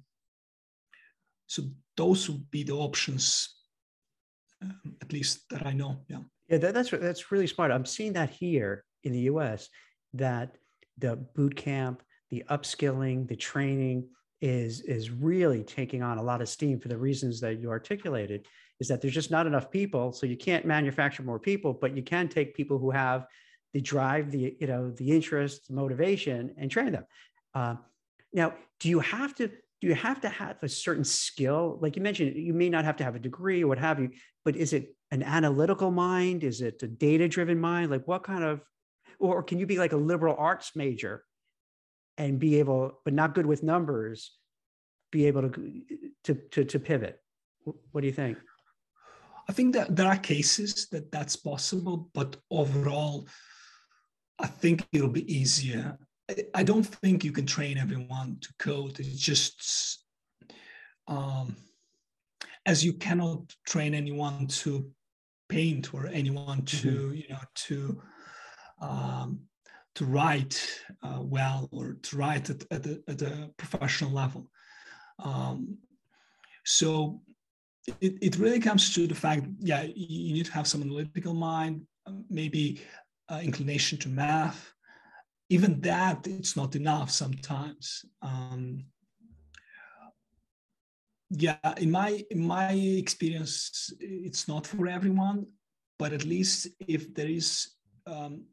so 1.47 1.63
those 1.97 2.31
would 2.31 2.51
be 2.51 2.63
the 2.63 2.75
options, 2.75 3.57
uh, 4.65 4.91
at 5.03 5.13
least 5.13 5.49
that 5.51 5.67
I 5.67 5.73
know. 5.73 5.99
Yeah. 6.09 6.23
Yeah, 6.49 6.59
that, 6.59 6.75
that's 6.75 6.91
that's 6.91 7.33
really 7.33 7.47
smart. 7.47 7.71
I'm 7.71 7.87
seeing 7.87 8.13
that 8.15 8.31
here 8.31 8.85
in 9.05 9.13
the 9.13 9.21
U.S. 9.33 9.69
that 10.15 10.57
the 10.99 11.17
boot 11.17 11.57
camp, 11.57 12.03
the 12.31 12.45
upskilling, 12.51 13.27
the 13.27 13.37
training 13.37 14.09
is 14.43 14.81
is 14.83 15.11
really 15.11 15.63
taking 15.63 16.03
on 16.03 16.19
a 16.19 16.23
lot 16.23 16.43
of 16.43 16.49
steam 16.49 16.79
for 16.79 16.89
the 16.89 16.99
reasons 16.99 17.41
that 17.41 17.61
you 17.61 17.71
articulated 17.71 18.47
is 18.81 18.89
that 18.89 19.01
there's 19.01 19.15
just 19.15 19.31
not 19.31 19.47
enough 19.47 19.71
people 19.71 20.13
so 20.13 20.27
you 20.27 20.37
can't 20.37 20.67
manufacture 20.67 21.23
more 21.23 21.39
people 21.39 21.73
but 21.73 21.97
you 21.97 22.03
can 22.03 22.29
take 22.29 22.53
people 22.53 22.77
who 22.77 22.91
have 22.91 23.25
the 23.73 23.81
drive 23.81 24.31
the 24.31 24.57
you 24.61 24.67
know 24.67 24.91
the 24.91 25.11
interest 25.11 25.69
the 25.69 25.75
motivation 25.75 26.55
and 26.59 26.71
train 26.71 26.93
them 26.93 27.05
uh, 27.55 27.75
now 28.33 28.53
do 28.81 28.89
you 28.89 29.01
have 29.01 29.35
to 29.35 29.49
do 29.49 29.89
you 29.89 29.95
have 29.95 30.21
to 30.21 30.29
have 30.29 30.57
a 30.63 30.69
certain 30.69 31.05
skill 31.05 31.79
like 31.81 31.97
you 31.97 32.03
mentioned 32.03 32.37
you 32.37 32.55
may 32.55 32.69
not 32.69 32.85
have 32.85 32.97
to 32.97 33.05
have 33.05 33.15
a 33.15 33.19
degree 33.19 33.63
or 33.63 33.69
what 33.69 33.79
have 33.79 33.99
you 33.99 34.11
but 34.45 34.57
is 34.57 34.73
it 34.73 34.95
an 35.11 35.23
analytical 35.23 35.91
mind 35.91 36.45
is 36.45 36.61
it 36.61 36.83
a 36.83 36.89
data 36.89 37.29
driven 37.29 37.61
mind 37.61 37.91
like 37.91 38.07
what 38.07 38.23
kind 38.23 38.45
of 38.45 38.61
or 39.19 39.43
can 39.43 39.59
you 39.59 39.67
be 39.67 39.79
like 39.79 39.93
a 39.93 39.97
liberal 39.97 40.35
arts 40.39 40.73
major 40.75 41.25
and 42.19 42.39
be 42.39 42.59
able, 42.59 43.01
but 43.05 43.15
not 43.15 43.35
good 43.35 43.47
with 43.47 43.63
numbers, 43.63 44.33
be 45.11 45.27
able 45.27 45.43
to 45.51 45.83
to 46.25 46.35
to, 46.35 46.65
to 46.65 46.79
pivot. 46.79 47.21
What 47.93 48.01
do 48.01 48.07
you 48.07 48.13
think? 48.13 48.39
I 49.49 49.53
think 49.53 49.75
that 49.75 49.97
there 49.97 50.07
are 50.07 50.17
cases 50.17 50.89
that 50.93 51.11
that's 51.11 51.37
possible, 51.37 52.11
but 52.15 52.37
overall, 52.51 53.27
I 54.39 54.47
think 54.47 54.87
it'll 54.93 55.09
be 55.09 55.33
easier. 55.33 55.99
I 56.55 56.63
don't 56.63 56.85
think 56.87 57.25
you 57.25 57.33
can 57.33 57.47
train 57.47 57.79
everyone 57.79 58.39
to 58.41 58.49
code. 58.59 58.99
It's 58.99 59.19
just 59.19 60.05
um, 61.09 61.57
as 62.65 62.85
you 62.85 62.95
cannot 62.95 63.55
train 63.67 63.95
anyone 63.95 64.47
to 64.47 64.91
paint 65.49 65.93
or 65.93 66.07
anyone 66.07 66.63
to 66.63 66.89
mm-hmm. 66.89 67.15
you 67.15 67.29
know 67.29 67.41
to 67.55 68.03
um, 68.81 69.41
to 69.95 70.05
write 70.05 70.81
uh, 71.03 71.21
well 71.21 71.69
or 71.73 71.97
to 72.03 72.17
write 72.17 72.49
at, 72.51 72.65
at, 72.71 72.87
a, 72.87 73.03
at 73.09 73.23
a 73.23 73.51
professional 73.59 74.11
level. 74.11 74.49
Um, 75.19 75.79
so 76.65 77.21
it, 78.01 78.15
it 78.23 78.39
really 78.39 78.61
comes 78.61 78.95
to 78.95 79.07
the 79.07 79.15
fact, 79.15 79.47
yeah, 79.59 79.83
you 79.83 80.33
need 80.33 80.47
to 80.47 80.53
have 80.53 80.67
some 80.67 80.83
analytical 80.83 81.35
mind, 81.35 81.83
maybe 82.31 82.81
uh, 83.33 83.41
inclination 83.41 83.99
to 83.99 84.09
math. 84.09 84.73
Even 85.49 85.81
that, 85.81 86.27
it's 86.27 86.57
not 86.57 86.77
enough 86.77 87.11
sometimes. 87.11 88.05
Um, 88.23 88.85
yeah, 91.31 91.57
in 91.79 91.91
my 91.91 92.23
in 92.31 92.47
my 92.47 92.73
experience, 92.73 93.93
it's 94.01 94.47
not 94.49 94.67
for 94.67 94.87
everyone, 94.87 95.47
but 95.99 96.13
at 96.13 96.25
least 96.25 96.69
if 96.81 97.15
there 97.15 97.29
is 97.29 97.69
um, 98.07 98.45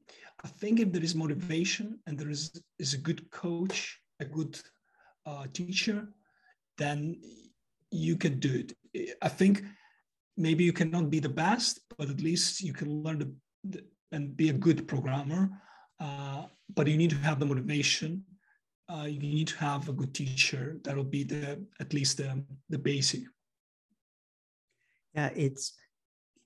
I 0.43 0.47
think 0.47 0.79
if 0.79 0.91
there 0.91 1.03
is 1.03 1.15
motivation 1.15 1.99
and 2.07 2.17
there 2.17 2.29
is, 2.29 2.61
is 2.77 2.93
a 2.93 2.97
good 2.97 3.29
coach, 3.31 3.99
a 4.19 4.25
good 4.25 4.59
uh, 5.25 5.45
teacher, 5.51 6.07
then 6.77 7.19
you 7.91 8.15
can 8.15 8.39
do 8.39 8.63
it. 8.93 9.17
I 9.21 9.27
think 9.27 9.63
maybe 10.37 10.63
you 10.63 10.71
cannot 10.71 11.09
be 11.09 11.19
the 11.19 11.29
best, 11.29 11.81
but 11.97 12.09
at 12.09 12.21
least 12.21 12.61
you 12.61 12.71
can 12.71 13.03
learn 13.03 13.19
the, 13.19 13.35
the, 13.65 13.83
and 14.11 14.35
be 14.35 14.49
a 14.49 14.53
good 14.53 14.87
programmer. 14.87 15.49
Uh, 15.99 16.45
but 16.75 16.87
you 16.87 16.97
need 16.97 17.09
to 17.09 17.17
have 17.17 17.39
the 17.39 17.45
motivation. 17.45 18.23
Uh, 18.91 19.03
you 19.03 19.19
need 19.19 19.47
to 19.47 19.57
have 19.57 19.87
a 19.89 19.93
good 19.93 20.13
teacher. 20.13 20.77
That 20.83 20.95
will 20.95 21.03
be 21.03 21.23
the 21.23 21.63
at 21.79 21.93
least 21.93 22.17
the, 22.17 22.43
the 22.69 22.79
basic. 22.79 23.21
Yeah, 25.13 25.29
it's 25.35 25.73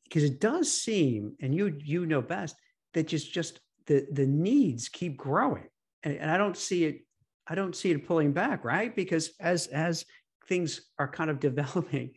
because 0.04 0.24
it 0.24 0.40
does 0.40 0.72
seem, 0.72 1.36
and 1.42 1.54
you 1.56 1.78
you 1.84 2.06
know 2.06 2.22
best, 2.22 2.56
that 2.94 3.08
just 3.08 3.32
just 3.32 3.60
the 3.86 4.06
the 4.12 4.26
needs 4.26 4.90
keep 4.90 5.18
growing 5.18 5.68
and, 6.04 6.16
and 6.16 6.32
i 6.32 6.38
don't 6.38 6.58
see 6.58 6.86
it 6.86 7.00
i 7.48 7.56
don't 7.56 7.76
see 7.76 7.92
it 7.92 8.08
pulling 8.08 8.32
back 8.32 8.64
right 8.64 8.96
because 8.96 9.32
as 9.40 9.68
as 9.68 10.06
things 10.48 10.82
are 11.00 11.08
kind 11.08 11.30
of 11.30 11.40
developing 11.50 12.12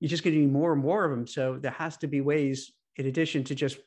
you're 0.00 0.08
just 0.08 0.24
getting 0.24 0.52
more 0.52 0.72
and 0.72 0.82
more 0.82 1.04
of 1.04 1.10
them 1.10 1.26
so 1.26 1.58
there 1.60 1.70
has 1.72 1.96
to 1.96 2.06
be 2.06 2.20
ways 2.20 2.72
in 2.96 3.06
addition 3.06 3.44
to 3.44 3.54
just 3.54 3.78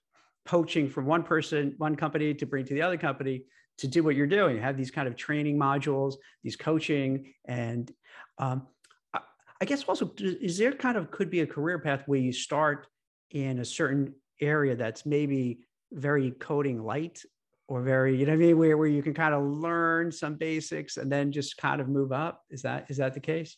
poaching 0.46 0.90
from 0.90 1.06
one 1.06 1.24
person 1.24 1.74
one 1.78 1.96
company 1.96 2.34
to 2.34 2.46
bring 2.46 2.66
to 2.66 2.74
the 2.74 2.82
other 2.82 2.98
company 2.98 3.44
to 3.78 3.88
do 3.88 4.04
what 4.04 4.16
you're 4.16 4.28
doing 4.28 4.56
you 4.56 4.62
have 4.62 4.78
these 4.78 4.92
kind 4.92 5.08
of 5.08 5.16
training 5.16 5.58
modules 5.58 6.16
these 6.44 6.56
coaching 6.56 7.34
and 7.46 7.92
um, 8.38 8.68
I, 9.14 9.20
I 9.62 9.66
guess 9.66 9.84
also 9.84 10.12
is 10.20 10.58
there 10.58 10.72
kind 10.72 10.98
of 10.98 11.12
could 11.12 11.30
be 11.30 11.42
a 11.42 11.48
career 11.48 11.80
path 11.80 12.04
where 12.06 12.20
you 12.20 12.32
start 12.32 12.88
in 13.32 13.60
a 13.60 13.66
certain 13.66 14.14
area 14.42 14.76
that's 14.76 15.06
maybe 15.06 15.60
very 15.92 16.32
coding 16.32 16.84
light 16.84 17.22
or 17.68 17.82
very, 17.82 18.18
you 18.18 18.26
know 18.26 18.34
I 18.34 18.36
mean, 18.36 18.58
where, 18.58 18.78
where 18.78 18.88
you 18.88 19.02
can 19.02 19.14
kind 19.14 19.34
of 19.34 19.44
learn 19.44 20.12
some 20.12 20.36
basics 20.36 20.98
and 20.98 21.12
then 21.12 21.32
just 21.32 21.58
kind 21.58 21.82
of 21.82 21.88
move 21.88 22.12
up? 22.12 22.44
Is 22.50 22.62
that 22.62 22.86
is 22.90 22.98
that 22.98 23.14
the 23.14 23.20
case? 23.20 23.58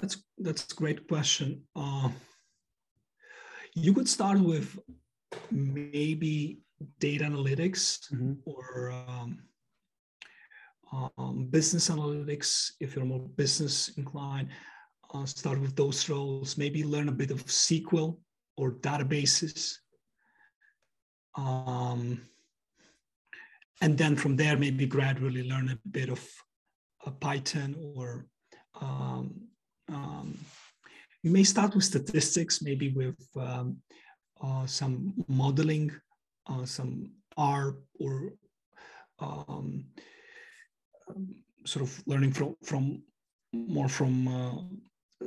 That's 0.00 0.22
that's 0.38 0.72
a 0.72 0.74
great 0.74 1.06
question. 1.06 1.62
Uh, 1.76 2.08
you 3.74 3.92
could 3.94 4.08
start 4.08 4.38
with 4.38 4.78
maybe 5.50 6.60
data 6.98 7.24
analytics 7.24 8.00
mm-hmm. 8.12 8.32
or 8.44 8.90
um, 8.90 9.38
um, 10.92 11.46
business 11.50 11.88
analytics 11.88 12.72
if 12.80 12.94
you're 12.94 13.04
more 13.04 13.20
business 13.20 13.90
inclined. 13.96 14.48
Uh, 15.14 15.24
start 15.24 15.60
with 15.60 15.76
those 15.76 16.08
roles. 16.08 16.56
Maybe 16.56 16.84
learn 16.84 17.08
a 17.08 17.12
bit 17.12 17.30
of 17.30 17.44
SQL 17.46 18.16
or 18.56 18.72
databases. 18.72 19.76
Um, 21.36 22.22
and 23.80 23.96
then 23.98 24.16
from 24.16 24.36
there, 24.36 24.56
maybe 24.56 24.86
gradually 24.86 25.48
learn 25.48 25.70
a 25.70 25.78
bit 25.88 26.08
of 26.08 26.26
uh, 27.06 27.10
Python 27.10 27.74
or 27.96 28.26
um, 28.80 29.48
um, 29.88 30.38
you 31.22 31.30
may 31.30 31.44
start 31.44 31.74
with 31.74 31.84
statistics, 31.84 32.62
maybe 32.62 32.88
with 32.90 33.16
um, 33.36 33.76
uh, 34.42 34.66
some 34.66 35.14
modeling, 35.28 35.90
uh, 36.48 36.64
some 36.64 37.12
R 37.36 37.76
or 38.00 38.32
um, 39.20 39.84
sort 41.64 41.84
of 41.84 42.02
learning 42.06 42.32
from, 42.32 42.56
from 42.64 43.02
more 43.52 43.88
from 43.88 44.28
uh, 44.28 45.26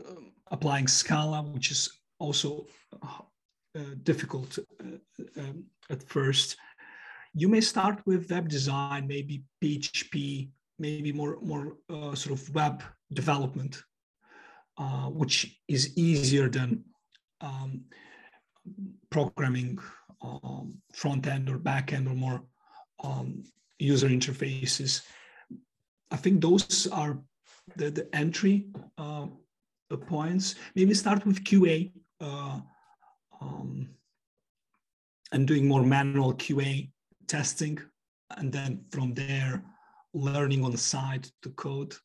applying 0.51 0.87
Scala, 0.87 1.41
which 1.43 1.71
is 1.71 1.89
also 2.19 2.65
uh, 3.01 3.79
difficult 4.03 4.59
uh, 4.81 5.41
um, 5.41 5.65
at 5.89 6.03
first. 6.03 6.57
you 7.37 7.49
may 7.49 7.61
start 7.61 8.01
with 8.05 8.31
web 8.31 8.47
design, 8.47 9.07
maybe 9.07 9.43
PHP, 9.61 10.49
maybe 10.79 11.11
more 11.11 11.37
more 11.41 11.77
uh, 11.89 12.15
sort 12.15 12.33
of 12.39 12.55
web 12.55 12.83
development, 13.11 13.83
uh, 14.77 15.09
which 15.09 15.59
is 15.67 15.97
easier 15.97 16.49
than 16.49 16.83
um, 17.41 17.81
programming 19.09 19.79
um, 20.21 20.75
front 20.93 21.27
end 21.27 21.49
or 21.49 21.57
back 21.57 21.93
end 21.93 22.07
or 22.07 22.15
more 22.15 22.43
um, 23.03 23.43
user 23.79 24.07
interfaces. 24.07 25.01
I 26.11 26.17
think 26.17 26.41
those 26.41 26.87
are 26.87 27.17
the, 27.75 27.89
the 27.89 28.15
entry 28.15 28.67
uh, 28.97 29.27
points. 30.07 30.55
Maybe 30.75 30.93
start 30.93 31.25
with 31.25 31.43
QA 31.43 31.91
uh, 32.21 32.59
um, 33.41 33.89
and 35.31 35.47
doing 35.47 35.67
more 35.67 35.83
manual 35.83 36.33
QA 36.33 36.89
testing, 37.27 37.79
and 38.37 38.51
then 38.51 38.85
from 38.91 39.13
there, 39.13 39.63
learning 40.13 40.63
on 40.63 40.71
the 40.71 40.77
side 40.77 41.27
to 41.41 41.49
code. 41.51 41.95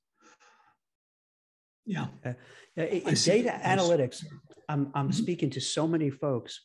Yeah. 1.87 2.07
Uh, 2.25 2.33
in 2.77 3.15
data 3.15 3.59
analytics, 3.65 4.25
I'm, 4.69 4.91
I'm 4.95 5.09
mm-hmm. 5.09 5.13
speaking 5.13 5.51
to 5.51 5.61
so 5.61 5.87
many 5.89 6.11
folks 6.11 6.61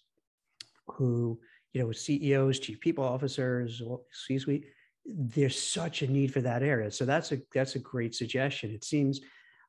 who, 0.87 1.39
you 1.73 1.81
know, 1.81 1.91
CEOs, 1.91 2.59
chief 2.59 2.79
people 2.79 3.03
officers, 3.03 3.81
C-suite, 4.27 4.65
there's 5.05 5.61
such 5.61 6.01
a 6.01 6.07
need 6.07 6.33
for 6.33 6.41
that 6.41 6.63
area. 6.63 6.91
So 6.91 7.05
that's 7.05 7.31
a 7.31 7.39
that's 7.53 7.75
a 7.75 7.79
great 7.79 8.15
suggestion. 8.15 8.71
It 8.71 8.83
seems 8.83 9.21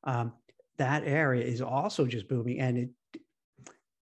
um, 0.05 0.33
that 0.79 1.05
area 1.05 1.45
is 1.45 1.61
also 1.61 2.07
just 2.07 2.29
booming, 2.29 2.61
and 2.61 2.79
it, 2.79 2.91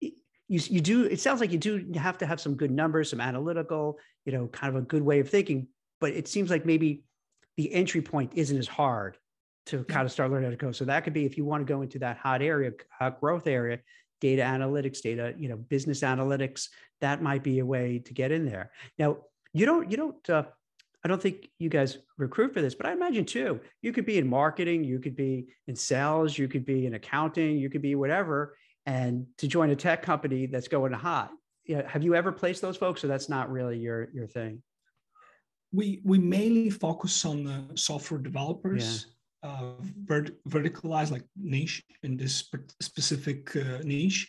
it 0.00 0.14
you 0.48 0.60
you 0.68 0.80
do 0.80 1.04
it 1.04 1.20
sounds 1.20 1.40
like 1.40 1.50
you 1.50 1.58
do 1.58 1.92
have 1.96 2.18
to 2.18 2.26
have 2.26 2.40
some 2.40 2.54
good 2.54 2.70
numbers, 2.70 3.10
some 3.10 3.20
analytical, 3.20 3.98
you 4.24 4.32
know, 4.32 4.46
kind 4.48 4.74
of 4.74 4.82
a 4.82 4.86
good 4.86 5.02
way 5.02 5.20
of 5.20 5.28
thinking. 5.28 5.68
But 6.00 6.12
it 6.12 6.28
seems 6.28 6.50
like 6.50 6.64
maybe 6.64 7.02
the 7.56 7.72
entry 7.72 8.02
point 8.02 8.32
isn't 8.34 8.56
as 8.56 8.68
hard 8.68 9.16
to 9.66 9.84
kind 9.84 10.04
of 10.04 10.12
start 10.12 10.30
learning 10.30 10.44
how 10.44 10.50
to 10.50 10.56
code. 10.56 10.76
So 10.76 10.84
that 10.84 11.04
could 11.04 11.12
be 11.12 11.24
if 11.24 11.36
you 11.36 11.44
want 11.44 11.66
to 11.66 11.72
go 11.72 11.82
into 11.82 11.98
that 12.00 12.18
hot 12.18 12.42
area, 12.42 12.72
hot 12.90 13.20
growth 13.20 13.46
area, 13.46 13.78
data 14.20 14.42
analytics, 14.42 15.00
data, 15.02 15.34
you 15.38 15.48
know, 15.48 15.56
business 15.56 16.00
analytics. 16.00 16.68
That 17.00 17.22
might 17.22 17.42
be 17.42 17.58
a 17.58 17.66
way 17.66 17.98
to 18.00 18.14
get 18.14 18.32
in 18.32 18.46
there. 18.46 18.70
Now, 18.98 19.18
you 19.52 19.66
don't 19.66 19.90
you 19.90 19.96
don't 19.96 20.30
uh, 20.30 20.44
I 21.04 21.08
don't 21.08 21.20
think 21.20 21.50
you 21.58 21.68
guys 21.68 21.98
recruit 22.16 22.54
for 22.54 22.62
this, 22.62 22.74
but 22.74 22.86
I 22.86 22.92
imagine 22.92 23.26
too, 23.26 23.60
you 23.82 23.92
could 23.92 24.06
be 24.06 24.16
in 24.16 24.26
marketing, 24.26 24.84
you 24.84 24.98
could 24.98 25.14
be 25.14 25.48
in 25.66 25.76
sales, 25.76 26.38
you 26.38 26.48
could 26.48 26.64
be 26.64 26.86
in 26.86 26.94
accounting, 26.94 27.58
you 27.58 27.68
could 27.68 27.82
be 27.82 27.94
whatever, 27.94 28.56
and 28.86 29.26
to 29.38 29.46
join 29.46 29.70
a 29.70 29.76
tech 29.76 30.02
company 30.02 30.46
that's 30.46 30.68
going 30.68 30.92
hot. 30.92 31.30
You 31.64 31.76
know, 31.76 31.84
have 31.86 32.02
you 32.02 32.14
ever 32.14 32.32
placed 32.32 32.62
those 32.62 32.76
folks, 32.76 33.04
or 33.04 33.08
that's 33.08 33.28
not 33.28 33.50
really 33.50 33.78
your 33.78 34.08
your 34.12 34.26
thing? 34.26 34.62
We 35.72 36.00
we 36.04 36.18
mainly 36.18 36.70
focus 36.70 37.24
on 37.24 37.44
the 37.44 37.64
software 37.74 38.20
developers, 38.20 39.06
yeah. 39.06 39.12
Uh, 39.44 39.72
vert- 40.08 40.42
verticalized 40.48 41.12
like 41.12 41.24
niche 41.36 41.82
in 42.02 42.16
this 42.16 42.50
specific 42.80 43.54
uh, 43.56 43.78
niche. 43.84 44.26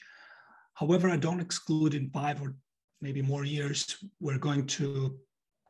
However, 0.73 1.09
I 1.09 1.17
don't 1.17 1.39
exclude 1.39 1.93
in 1.93 2.09
five 2.09 2.41
or 2.41 2.53
maybe 3.01 3.21
more 3.21 3.45
years 3.45 3.97
we're 4.19 4.37
going 4.37 4.67
to 4.67 5.17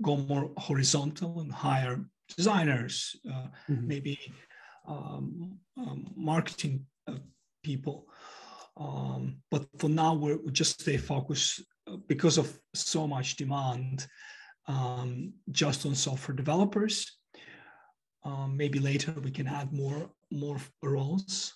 go 0.01 0.17
more 0.17 0.51
horizontal 0.57 1.39
and 1.41 1.51
hire 1.51 2.03
designers, 2.35 3.15
uh, 3.29 3.47
mm-hmm. 3.69 3.87
maybe 3.87 4.19
um, 4.87 5.59
um, 5.77 6.11
marketing 6.15 6.85
uh, 7.07 7.15
people. 7.63 8.07
Um, 8.77 9.37
but 9.51 9.65
for 9.77 9.89
now, 9.89 10.13
we're, 10.13 10.37
we 10.37 10.51
just 10.51 10.81
stay 10.81 10.97
focused 10.97 11.63
uh, 11.87 11.97
because 12.07 12.37
of 12.37 12.59
so 12.73 13.07
much 13.07 13.35
demand 13.35 14.07
um, 14.67 15.33
just 15.51 15.85
on 15.85 15.95
software 15.95 16.35
developers. 16.35 17.17
Um, 18.25 18.57
maybe 18.57 18.79
later 18.79 19.13
we 19.23 19.31
can 19.31 19.47
add 19.47 19.71
more 19.71 20.09
more 20.31 20.57
roles. 20.81 21.53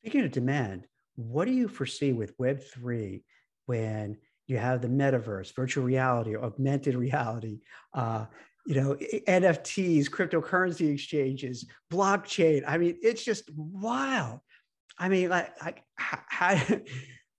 Speaking 0.00 0.24
of 0.24 0.32
demand, 0.32 0.86
what 1.14 1.46
do 1.46 1.52
you 1.52 1.68
foresee 1.68 2.12
with 2.12 2.34
Web 2.38 2.60
three 2.60 3.24
when 3.66 4.18
you 4.46 4.58
have 4.58 4.82
the 4.82 4.88
metaverse, 4.88 5.54
virtual 5.54 5.84
reality, 5.84 6.36
augmented 6.36 6.94
reality, 6.94 7.60
uh, 7.94 8.26
you 8.66 8.74
know, 8.74 8.96
NFTs, 9.28 10.08
cryptocurrency 10.08 10.92
exchanges, 10.92 11.66
blockchain. 11.92 12.64
I 12.66 12.78
mean, 12.78 12.96
it's 13.02 13.24
just 13.24 13.48
wild. 13.56 14.40
I 14.98 15.08
mean, 15.08 15.28
like, 15.28 15.60
like 15.62 15.84
how, 15.96 16.56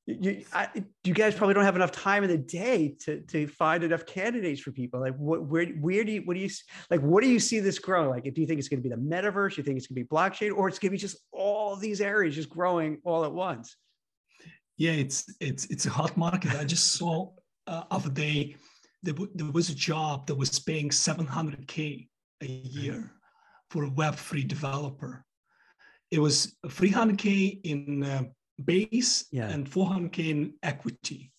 you, 0.08 0.46
I, 0.54 0.70
you 1.04 1.14
guys 1.14 1.36
probably 1.36 1.54
don't 1.54 1.66
have 1.66 1.76
enough 1.76 1.92
time 1.92 2.24
in 2.24 2.30
the 2.30 2.38
day 2.38 2.96
to, 3.02 3.22
to 3.22 3.46
find 3.48 3.84
enough 3.84 4.06
candidates 4.06 4.62
for 4.62 4.72
people. 4.72 5.00
Like, 5.00 5.16
what, 5.18 5.46
where, 5.46 5.68
where 5.68 6.04
do 6.04 6.14
you, 6.14 6.22
what 6.22 6.36
do 6.36 6.40
you, 6.40 6.50
like, 6.90 7.02
what 7.02 7.22
do 7.22 7.30
you 7.30 7.40
see 7.40 7.60
this 7.60 7.78
growing? 7.78 8.10
Like, 8.10 8.24
do 8.24 8.42
you 8.42 8.48
think 8.48 8.58
it's 8.58 8.70
going 8.70 8.82
to 8.82 8.90
be 8.90 8.96
the 8.96 9.02
metaverse? 9.02 9.58
You 9.58 9.64
think 9.64 9.78
it's 9.78 9.88
going 9.88 10.02
to 10.02 10.04
be 10.04 10.08
blockchain, 10.08 10.56
or 10.56 10.68
it's 10.68 10.80
going 10.80 10.90
to 10.90 10.96
be 10.96 10.98
just 10.98 11.18
all 11.32 11.76
these 11.76 12.02
areas 12.02 12.36
just 12.36 12.50
growing 12.50 13.00
all 13.04 13.26
at 13.26 13.32
once? 13.34 13.76
yeah, 14.78 14.92
it's 14.92 15.26
it's 15.40 15.66
it's 15.66 15.86
a 15.86 15.90
hot 15.90 16.16
market. 16.16 16.56
I 16.56 16.64
just 16.64 16.94
saw 16.94 17.32
uh, 17.66 17.84
other 17.90 18.10
day 18.10 18.56
there, 19.04 19.14
w- 19.14 19.32
there 19.34 19.52
was 19.52 19.70
a 19.70 19.76
job 19.76 20.28
that 20.28 20.36
was 20.36 20.60
paying 20.60 20.90
700k 20.90 22.08
a 22.42 22.46
year 22.46 23.12
for 23.72 23.86
a 23.86 23.90
Web3 23.90 24.48
developer. 24.48 25.26
It 26.12 26.20
was 26.20 26.56
300k 26.66 27.62
in 27.64 28.04
uh, 28.04 28.24
base 28.64 29.26
yeah. 29.32 29.50
and 29.50 29.70
400k 29.70 30.30
in 30.30 30.54
equity. 30.64 31.32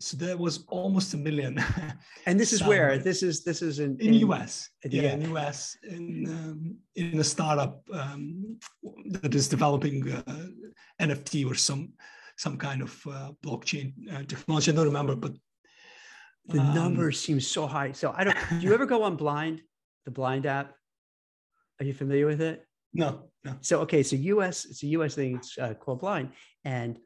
So 0.00 0.16
that 0.16 0.38
was 0.38 0.64
almost 0.68 1.12
a 1.12 1.18
million. 1.18 1.62
and 2.26 2.40
this 2.40 2.54
is 2.54 2.64
where 2.64 2.96
this 2.96 3.22
is 3.22 3.44
this 3.44 3.60
is 3.60 3.80
in 3.80 3.98
in, 4.00 4.14
in 4.14 4.30
US. 4.30 4.70
Yeah, 4.84 5.02
yeah, 5.02 5.12
in 5.12 5.34
US 5.36 5.76
in 5.82 6.26
um, 6.26 6.76
in 6.96 7.20
a 7.20 7.24
startup 7.24 7.82
um, 7.92 8.58
that 9.10 9.34
is 9.34 9.46
developing 9.46 10.10
uh, 10.10 10.46
NFT 11.00 11.50
or 11.50 11.54
some 11.54 11.92
some 12.36 12.56
kind 12.56 12.80
of 12.80 12.98
uh, 13.06 13.32
blockchain 13.44 13.92
uh, 14.10 14.22
technology. 14.26 14.72
I 14.72 14.74
don't 14.74 14.86
remember, 14.86 15.16
but 15.16 15.32
the 16.46 16.60
um, 16.60 16.74
numbers 16.74 17.20
seem 17.20 17.38
so 17.38 17.66
high. 17.66 17.92
So 17.92 18.14
I 18.16 18.24
don't. 18.24 18.36
do 18.48 18.66
you 18.66 18.72
ever 18.72 18.86
go 18.86 19.02
on 19.02 19.16
Blind, 19.16 19.60
the 20.06 20.10
Blind 20.10 20.46
app? 20.46 20.74
Are 21.78 21.84
you 21.84 21.92
familiar 21.92 22.26
with 22.26 22.40
it? 22.40 22.66
No, 22.92 23.30
no. 23.44 23.56
So 23.60 23.80
okay, 23.80 24.02
so 24.02 24.16
US, 24.16 24.64
it's 24.64 24.82
a 24.82 24.86
US 24.88 25.14
thing. 25.14 25.36
It's 25.36 25.56
uh, 25.58 25.74
called 25.74 26.00
Blind, 26.00 26.32
and 26.64 26.98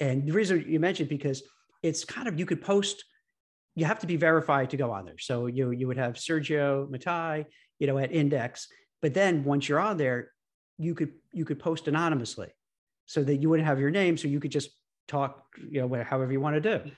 and 0.00 0.26
the 0.26 0.32
reason 0.32 0.64
you 0.66 0.80
mentioned 0.80 1.08
because 1.08 1.42
it's 1.82 2.04
kind 2.04 2.28
of 2.28 2.38
you 2.38 2.46
could 2.46 2.62
post. 2.62 3.04
You 3.76 3.86
have 3.86 3.98
to 4.00 4.06
be 4.06 4.16
verified 4.16 4.70
to 4.70 4.76
go 4.76 4.92
on 4.92 5.04
there. 5.04 5.18
So 5.18 5.46
you 5.46 5.72
you 5.72 5.88
would 5.88 5.96
have 5.96 6.14
Sergio 6.14 6.88
Matei, 6.88 7.46
you 7.78 7.86
know, 7.86 7.98
at 7.98 8.12
Index, 8.12 8.68
but 9.02 9.14
then 9.14 9.42
once 9.42 9.68
you're 9.68 9.80
on 9.80 9.96
there, 9.96 10.30
you 10.78 10.94
could 10.94 11.12
you 11.32 11.44
could 11.44 11.58
post 11.58 11.88
anonymously 11.88 12.48
so 13.06 13.22
that 13.22 13.36
you 13.36 13.48
wouldn't 13.50 13.66
have 13.66 13.80
your 13.80 13.90
name 13.90 14.16
so 14.16 14.28
you 14.28 14.40
could 14.40 14.50
just 14.50 14.70
talk 15.06 15.44
you 15.70 15.80
know 15.80 16.02
however 16.02 16.32
you 16.32 16.40
want 16.40 16.54
to 16.54 16.78
do 16.78 16.90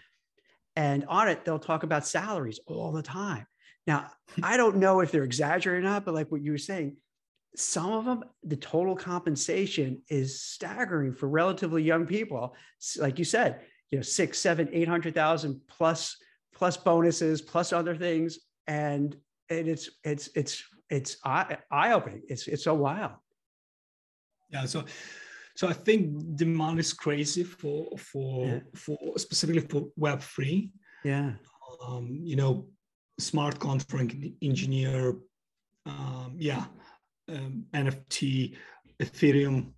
and 0.77 1.05
on 1.09 1.29
it 1.29 1.45
they'll 1.45 1.59
talk 1.59 1.83
about 1.83 2.07
salaries 2.07 2.61
all 2.67 2.93
the 2.93 3.03
time 3.03 3.47
now 3.87 4.09
i 4.43 4.57
don't 4.57 4.77
know 4.77 5.01
if 5.01 5.11
they're 5.11 5.25
exaggerating 5.25 5.85
or 5.85 5.91
not 5.91 6.05
but 6.05 6.15
like 6.15 6.31
what 6.31 6.43
you 6.43 6.53
were 6.53 6.59
saying 6.59 6.97
some 7.55 7.93
of 7.93 8.05
them 8.05 8.25
the 8.45 8.57
total 8.57 8.95
compensation 8.95 10.03
is 10.09 10.43
staggering 10.43 11.13
for 11.13 11.29
relatively 11.29 11.83
young 11.83 12.07
people 12.07 12.55
like 12.99 13.19
you 13.19 13.25
said 13.25 13.61
you 13.91 13.99
know 13.99 14.03
six 14.03 14.39
seven 14.39 14.69
eight 14.73 14.89
hundred 14.89 15.15
thousand 15.15 15.61
plus 15.69 16.17
plus 16.55 16.77
bonuses 16.77 17.41
plus 17.41 17.73
other 17.73 17.97
things 17.97 18.39
and 18.67 19.17
and 19.49 19.69
it's 19.69 19.91
it's 20.05 20.29
it's 20.35 20.65
it's 20.91 21.17
eye, 21.25 21.57
eye-opening 21.71 22.23
it's 22.29 22.47
it's 22.47 22.65
so 22.65 22.75
wild 22.75 23.13
yeah 24.51 24.65
so 24.65 24.85
so 25.57 25.69
I 25.69 25.73
think 25.73 26.37
demand 26.37 26.79
is 26.79 26.93
crazy 26.93 27.43
for 27.43 27.89
for 27.97 28.47
yeah. 28.47 28.61
for 28.75 28.99
specifically 29.17 29.63
for 29.63 29.89
Web 29.97 30.21
three. 30.21 30.71
Yeah. 31.03 31.33
Um, 31.83 32.21
you 32.23 32.37
know, 32.37 32.69
smart 33.19 33.59
contract 33.59 34.15
engineer. 34.43 35.17
Um, 35.87 36.35
yeah, 36.37 36.67
um, 37.29 37.65
NFT, 37.75 38.57
Ethereum, 39.03 39.73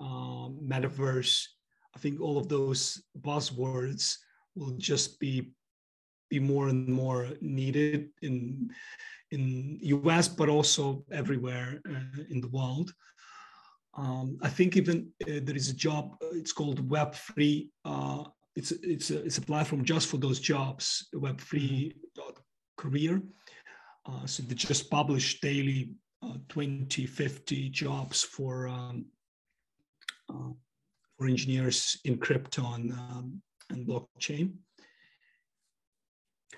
um, 0.00 0.58
metaverse. 0.62 1.46
I 1.94 1.98
think 1.98 2.20
all 2.20 2.38
of 2.38 2.48
those 2.48 3.02
buzzwords 3.20 4.16
will 4.54 4.72
just 4.78 5.20
be 5.20 5.52
be 6.30 6.38
more 6.38 6.68
and 6.68 6.88
more 6.88 7.28
needed 7.42 8.08
in 8.22 8.70
in 9.30 9.78
US, 9.82 10.28
but 10.28 10.48
also 10.48 11.04
everywhere 11.12 11.80
uh, 11.88 12.22
in 12.30 12.40
the 12.40 12.48
world. 12.48 12.92
Um, 13.94 14.38
I 14.40 14.48
think 14.48 14.76
even 14.76 15.12
uh, 15.22 15.40
there 15.42 15.56
is 15.56 15.68
a 15.68 15.74
job. 15.74 16.16
It's 16.32 16.52
called 16.52 16.88
Web3. 16.88 17.68
Uh, 17.84 18.24
it's 18.56 18.72
it's 18.94 19.10
a, 19.10 19.22
it's 19.24 19.38
a 19.38 19.42
platform 19.42 19.84
just 19.84 20.06
for 20.08 20.18
those 20.18 20.40
jobs. 20.40 21.08
Web3 21.14 21.94
career. 22.78 23.22
Uh, 24.06 24.26
so 24.26 24.42
they 24.42 24.54
just 24.54 24.90
publish 24.90 25.40
daily 25.40 25.90
uh, 26.22 26.36
20, 26.48 27.06
50 27.06 27.68
jobs 27.70 28.22
for 28.22 28.68
um, 28.68 29.06
uh, 30.28 30.50
for 31.18 31.26
engineers 31.26 32.00
in 32.04 32.18
crypto 32.18 32.72
and, 32.74 32.92
um, 32.92 33.42
and 33.70 33.86
blockchain. 33.86 34.54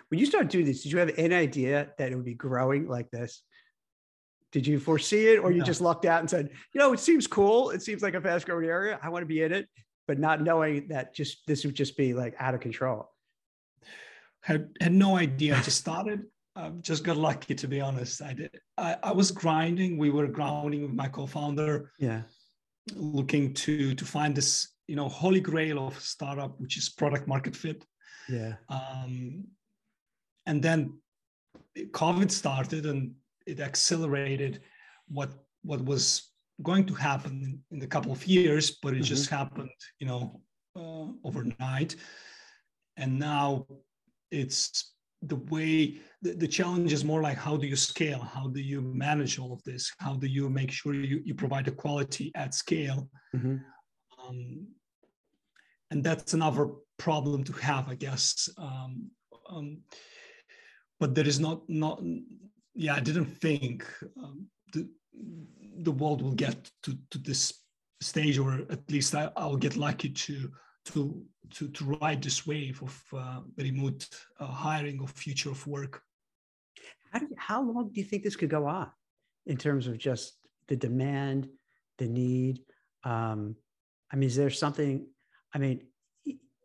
When 0.08 0.20
you 0.20 0.26
started 0.26 0.48
doing 0.48 0.64
this, 0.64 0.82
did 0.82 0.92
you 0.92 0.98
have 0.98 1.12
any 1.16 1.34
idea 1.34 1.90
that 1.98 2.12
it 2.12 2.16
would 2.16 2.24
be 2.24 2.34
growing 2.34 2.88
like 2.88 3.10
this? 3.10 3.42
Did 4.52 4.66
you 4.66 4.78
foresee 4.78 5.28
it, 5.28 5.38
or 5.38 5.50
you 5.50 5.64
just 5.64 5.80
lucked 5.80 6.04
out 6.04 6.20
and 6.20 6.30
said, 6.30 6.50
you 6.72 6.78
know, 6.78 6.92
it 6.92 7.00
seems 7.00 7.26
cool. 7.26 7.70
It 7.70 7.82
seems 7.82 8.02
like 8.02 8.14
a 8.14 8.20
fast 8.20 8.46
growing 8.46 8.66
area. 8.66 9.00
I 9.02 9.08
want 9.08 9.22
to 9.22 9.26
be 9.26 9.42
in 9.42 9.52
it, 9.52 9.68
but 10.06 10.20
not 10.20 10.42
knowing 10.42 10.88
that 10.88 11.12
just 11.12 11.44
this 11.48 11.64
would 11.64 11.74
just 11.74 11.96
be 11.96 12.14
like 12.14 12.36
out 12.38 12.54
of 12.54 12.60
control. 12.60 13.10
Had 14.40 14.68
had 14.80 14.92
no 14.92 15.16
idea. 15.16 15.56
I 15.56 15.60
just 15.62 15.78
started. 15.78 16.22
I 16.56 16.68
just 16.80 17.02
got 17.04 17.16
lucky, 17.16 17.54
to 17.54 17.66
be 17.68 17.80
honest. 17.80 18.22
I 18.22 18.32
did. 18.34 18.50
I, 18.78 18.96
I 19.02 19.12
was 19.12 19.30
grinding. 19.30 19.98
We 19.98 20.10
were 20.10 20.28
grinding 20.28 20.82
with 20.82 20.92
my 20.92 21.08
co-founder. 21.08 21.90
Yeah. 21.98 22.22
Looking 22.94 23.54
to 23.54 23.94
to 23.94 24.04
find 24.04 24.34
this, 24.34 24.68
you 24.86 24.96
know, 24.96 25.08
holy 25.08 25.40
grail 25.40 25.86
of 25.86 25.98
startup, 25.98 26.60
which 26.60 26.76
is 26.76 26.90
product 26.90 27.26
market 27.26 27.56
fit. 27.56 27.84
Yeah. 28.28 28.54
Um, 28.68 29.44
and 30.46 30.62
then 30.62 30.98
COVID 31.76 32.30
started, 32.30 32.86
and 32.86 33.14
it 33.46 33.60
accelerated 33.60 34.60
what 35.08 35.32
what 35.62 35.84
was 35.84 36.30
going 36.62 36.86
to 36.86 36.94
happen 36.94 37.62
in 37.70 37.82
a 37.82 37.86
couple 37.86 38.12
of 38.12 38.26
years, 38.26 38.78
but 38.82 38.92
it 38.92 38.96
mm-hmm. 38.96 39.04
just 39.04 39.30
happened, 39.30 39.70
you 39.98 40.06
know, 40.06 40.40
uh, 40.76 41.06
overnight. 41.24 41.96
And 42.96 43.18
now 43.18 43.66
it's 44.30 44.93
the 45.26 45.36
way 45.36 46.00
the, 46.22 46.32
the, 46.34 46.48
challenge 46.48 46.92
is 46.92 47.04
more 47.04 47.22
like 47.22 47.38
how 47.38 47.56
do 47.56 47.66
you 47.66 47.76
scale? 47.76 48.20
How 48.20 48.48
do 48.48 48.60
you 48.60 48.80
manage 48.80 49.38
all 49.38 49.52
of 49.52 49.62
this? 49.64 49.92
How 49.98 50.14
do 50.14 50.26
you 50.26 50.48
make 50.48 50.70
sure 50.70 50.94
you, 50.94 51.20
you 51.24 51.34
provide 51.34 51.64
the 51.66 51.70
quality 51.70 52.32
at 52.34 52.54
scale? 52.54 53.08
Mm-hmm. 53.34 53.56
um, 54.26 54.66
and 55.90 56.02
that's 56.02 56.34
another 56.34 56.70
problem 56.98 57.44
to 57.44 57.52
have 57.52 57.88
i 57.88 57.94
guess. 57.94 58.48
Um, 58.58 59.10
um, 59.50 59.78
but 61.00 61.14
there 61.14 61.26
is 61.26 61.40
not 61.40 61.62
not 61.68 62.02
yeah 62.74 62.94
i 62.94 63.00
didn't 63.00 63.26
think 63.26 63.84
um, 64.22 64.46
the, 64.72 64.88
the 65.78 65.92
world 65.92 66.22
will 66.22 66.34
get 66.34 66.70
to, 66.82 66.96
to 67.10 67.18
this 67.18 67.64
stage 68.00 68.38
or 68.38 68.60
at 68.70 68.90
least 68.90 69.14
I, 69.14 69.30
i'll 69.36 69.56
get 69.56 69.76
lucky 69.76 70.08
to 70.08 70.50
to 70.86 71.24
to, 71.50 71.68
to 71.68 71.96
ride 72.00 72.22
this 72.22 72.46
wave 72.46 72.82
of 72.82 73.02
uh, 73.16 73.40
remote 73.56 74.08
uh, 74.40 74.46
hiring 74.46 75.00
of 75.02 75.10
future 75.10 75.50
of 75.50 75.66
work. 75.66 76.02
How, 77.12 77.18
do 77.18 77.26
you, 77.26 77.36
how 77.36 77.62
long 77.62 77.90
do 77.92 78.00
you 78.00 78.06
think 78.06 78.22
this 78.22 78.36
could 78.36 78.50
go 78.50 78.66
on 78.66 78.90
in 79.46 79.56
terms 79.56 79.86
of 79.86 79.98
just 79.98 80.38
the 80.68 80.76
demand, 80.76 81.48
the 81.98 82.08
need? 82.08 82.60
Um, 83.04 83.56
I 84.12 84.16
mean, 84.16 84.26
is 84.26 84.36
there 84.36 84.50
something, 84.50 85.06
I 85.54 85.58
mean, 85.58 85.82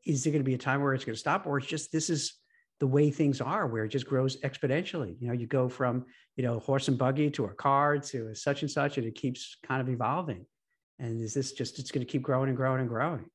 is 0.06 0.24
there 0.24 0.32
going 0.32 0.44
to 0.44 0.50
be 0.50 0.56
a 0.56 0.58
time 0.58 0.82
where 0.82 0.94
it's 0.94 1.06
going 1.06 1.16
to 1.16 1.20
stop 1.20 1.46
or 1.46 1.58
it's 1.58 1.68
just 1.68 1.92
this 1.92 2.10
is 2.10 2.36
the 2.80 2.88
way 2.88 3.12
things 3.12 3.42
are 3.42 3.68
where 3.68 3.84
it 3.84 3.90
just 3.90 4.08
grows 4.08 4.38
exponentially 4.38 5.16
you 5.20 5.28
know 5.28 5.34
you 5.34 5.46
go 5.46 5.68
from 5.68 6.06
you 6.38 6.44
know 6.44 6.60
horse 6.60 6.88
and 6.88 6.98
buggy 6.98 7.30
to 7.30 7.46
a 7.46 7.54
car 7.54 7.98
to 7.98 8.28
a 8.30 8.36
such 8.36 8.62
and 8.62 8.72
such 8.72 8.98
and 8.98 9.06
it 9.06 9.16
keeps 9.16 9.58
kind 9.64 9.82
of 9.82 9.90
evolving 9.90 10.46
and 10.98 11.22
is 11.22 11.34
this 11.34 11.52
just 11.52 11.78
it's 11.78 11.92
going 11.92 12.06
to 12.06 12.10
keep 12.10 12.22
growing 12.22 12.48
and 12.48 12.58
growing 12.58 12.80
and 12.80 12.90
growing 12.90 13.26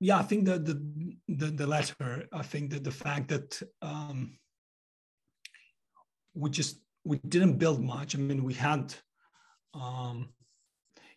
yeah, 0.00 0.18
I 0.18 0.22
think 0.22 0.44
that 0.46 0.64
the, 0.64 0.80
the, 1.28 1.46
the 1.46 1.66
latter. 1.66 2.28
I 2.32 2.42
think 2.42 2.70
that 2.70 2.84
the 2.84 2.90
fact 2.90 3.28
that 3.28 3.60
um, 3.82 4.38
we 6.34 6.50
just 6.50 6.80
we 7.04 7.18
didn't 7.28 7.58
build 7.58 7.82
much. 7.82 8.14
I 8.14 8.18
mean, 8.18 8.44
we 8.44 8.54
had 8.54 8.94
um, 9.74 10.28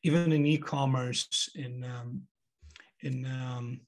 even 0.03 0.31
in 0.31 0.45
e-commerce 0.45 1.49
in 1.55 1.83
um, 1.83 2.23
in 3.01 3.25
um, 3.25 3.81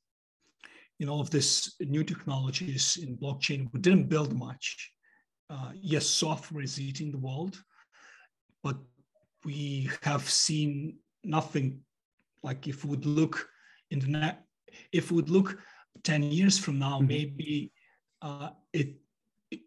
in 0.99 1.09
all 1.09 1.21
of 1.21 1.31
this 1.31 1.75
new 1.79 2.03
technologies 2.03 2.97
in 3.01 3.17
blockchain, 3.17 3.69
we 3.73 3.79
didn't 3.79 4.09
build 4.09 4.37
much. 4.37 4.91
Uh, 5.49 5.71
yes, 5.75 6.05
software 6.05 6.63
is 6.63 6.79
eating 6.79 7.11
the 7.11 7.17
world, 7.17 7.61
but 8.63 8.77
we 9.43 9.89
have 10.03 10.29
seen 10.29 10.97
nothing. 11.23 11.79
Like 12.43 12.67
if 12.67 12.83
we 12.83 12.91
would 12.91 13.05
look 13.05 13.47
in 13.89 13.99
the 13.99 14.07
net 14.07 14.43
if 14.91 15.11
we 15.11 15.15
would 15.17 15.29
look 15.29 15.57
10 16.03 16.23
years 16.23 16.57
from 16.57 16.79
now, 16.79 16.97
mm-hmm. 16.97 17.07
maybe 17.07 17.71
uh, 18.21 18.49
it, 18.71 18.95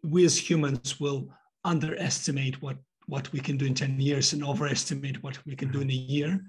we 0.03 0.25
as 0.25 0.37
humans 0.37 0.99
will 0.99 1.29
underestimate 1.63 2.61
what, 2.61 2.77
what 3.07 3.31
we 3.31 3.39
can 3.39 3.57
do 3.57 3.65
in 3.65 3.73
10 3.73 3.99
years 3.99 4.33
and 4.33 4.43
overestimate 4.43 5.21
what 5.23 5.37
we 5.45 5.55
can 5.55 5.71
do 5.71 5.81
in 5.81 5.89
a 5.89 5.93
year. 5.93 6.39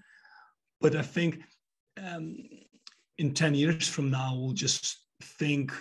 But 0.81 0.97
I 0.97 1.03
think 1.03 1.41
um, 2.03 2.37
in 3.19 3.35
10 3.35 3.55
years 3.55 3.89
from 3.89 4.11
now, 4.11 4.37
we'll 4.37 4.53
just 4.53 5.05
think, 5.23 5.73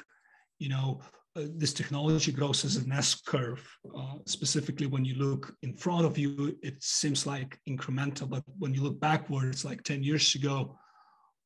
you 0.60 0.70
know, 0.70 1.02
uh, 1.36 1.44
this 1.56 1.74
technology 1.74 2.32
grows 2.32 2.66
as 2.66 2.78
an 2.78 2.92
S 2.92 3.22
curve. 3.22 3.63
Uh, 3.96 4.16
specifically, 4.26 4.88
when 4.88 5.06
you 5.06 5.16
look 5.16 5.54
in 5.62 5.76
front 5.76 6.06
of 6.06 6.18
you, 6.18 6.58
it 6.63 6.82
seems 6.82 7.28
like 7.28 7.60
incremental, 7.70 8.28
but 8.28 8.44
when 8.58 8.74
you 8.74 8.82
look 8.82 9.00
backwards, 9.00 9.63
like 9.63 9.84
10 9.84 10.04
years 10.04 10.34
ago, 10.34 10.76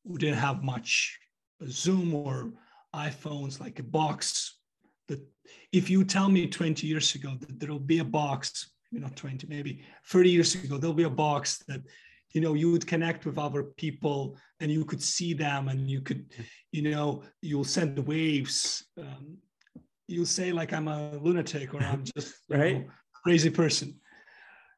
we 0.06 0.17
didn't 0.17 0.38
have 0.38 0.63
much 0.63 1.20
Zoom 1.67 2.13
or 2.13 2.52
iPhones, 2.95 3.60
like 3.60 3.80
a 3.80 3.84
box. 3.84 4.58
That 5.08 5.19
if 5.71 5.89
you 5.89 6.04
tell 6.04 6.30
me 6.30 6.47
20 6.47 6.88
years 6.88 7.15
ago 7.15 7.36
that 7.39 7.60
there 7.60 7.69
will 7.69 7.80
be 7.80 8.00
a 8.00 8.06
box, 8.06 8.71
you 8.91 9.00
know, 9.00 9.10
20, 9.15 9.47
maybe 9.47 9.84
30 10.06 10.30
years 10.30 10.56
ago, 10.56 10.78
there'll 10.78 10.93
be 10.93 11.04
a 11.04 11.10
box 11.10 11.60
that 11.67 11.82
you 12.34 12.41
know 12.41 12.54
you 12.54 12.71
would 12.71 12.88
connect 12.88 13.26
with 13.26 13.38
other 13.38 13.63
people 13.63 14.38
and 14.60 14.71
you 14.71 14.86
could 14.86 15.02
see 15.02 15.34
them 15.34 15.67
and 15.67 15.89
you 15.89 16.02
could 16.02 16.26
you 16.71 16.82
know 16.82 17.24
you'll 17.41 17.63
send 17.63 18.00
waves 18.08 18.86
um, 18.97 19.38
you'll 20.08 20.26
say 20.26 20.52
like 20.52 20.74
i'm 20.74 20.88
a 20.88 21.17
lunatic 21.17 21.74
or 21.74 21.82
i'm 21.82 22.04
just 22.15 22.36
right 22.50 22.86
know, 22.86 22.91
crazy 23.24 23.50
person 23.50 24.00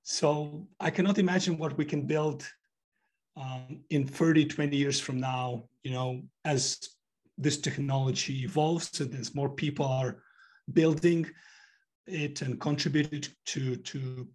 so 0.03 0.67
i 0.79 0.89
cannot 0.89 1.17
imagine 1.17 1.57
what 1.57 1.77
we 1.77 1.85
can 1.85 2.05
build 2.05 2.47
um, 3.35 3.81
in 3.89 4.05
30, 4.07 4.45
20 4.45 4.75
years 4.75 4.99
from 4.99 5.19
now, 5.19 5.63
you 5.83 5.91
know, 5.91 6.21
as 6.45 6.79
this 7.37 7.57
technology 7.57 8.43
evolves 8.43 8.99
and 9.01 9.13
as 9.15 9.33
more 9.33 9.49
people 9.49 9.85
are 9.85 10.17
building 10.71 11.29
it 12.05 12.41
and 12.41 12.59
contributed 12.59 13.27
to 13.45 13.75
to 13.77 14.27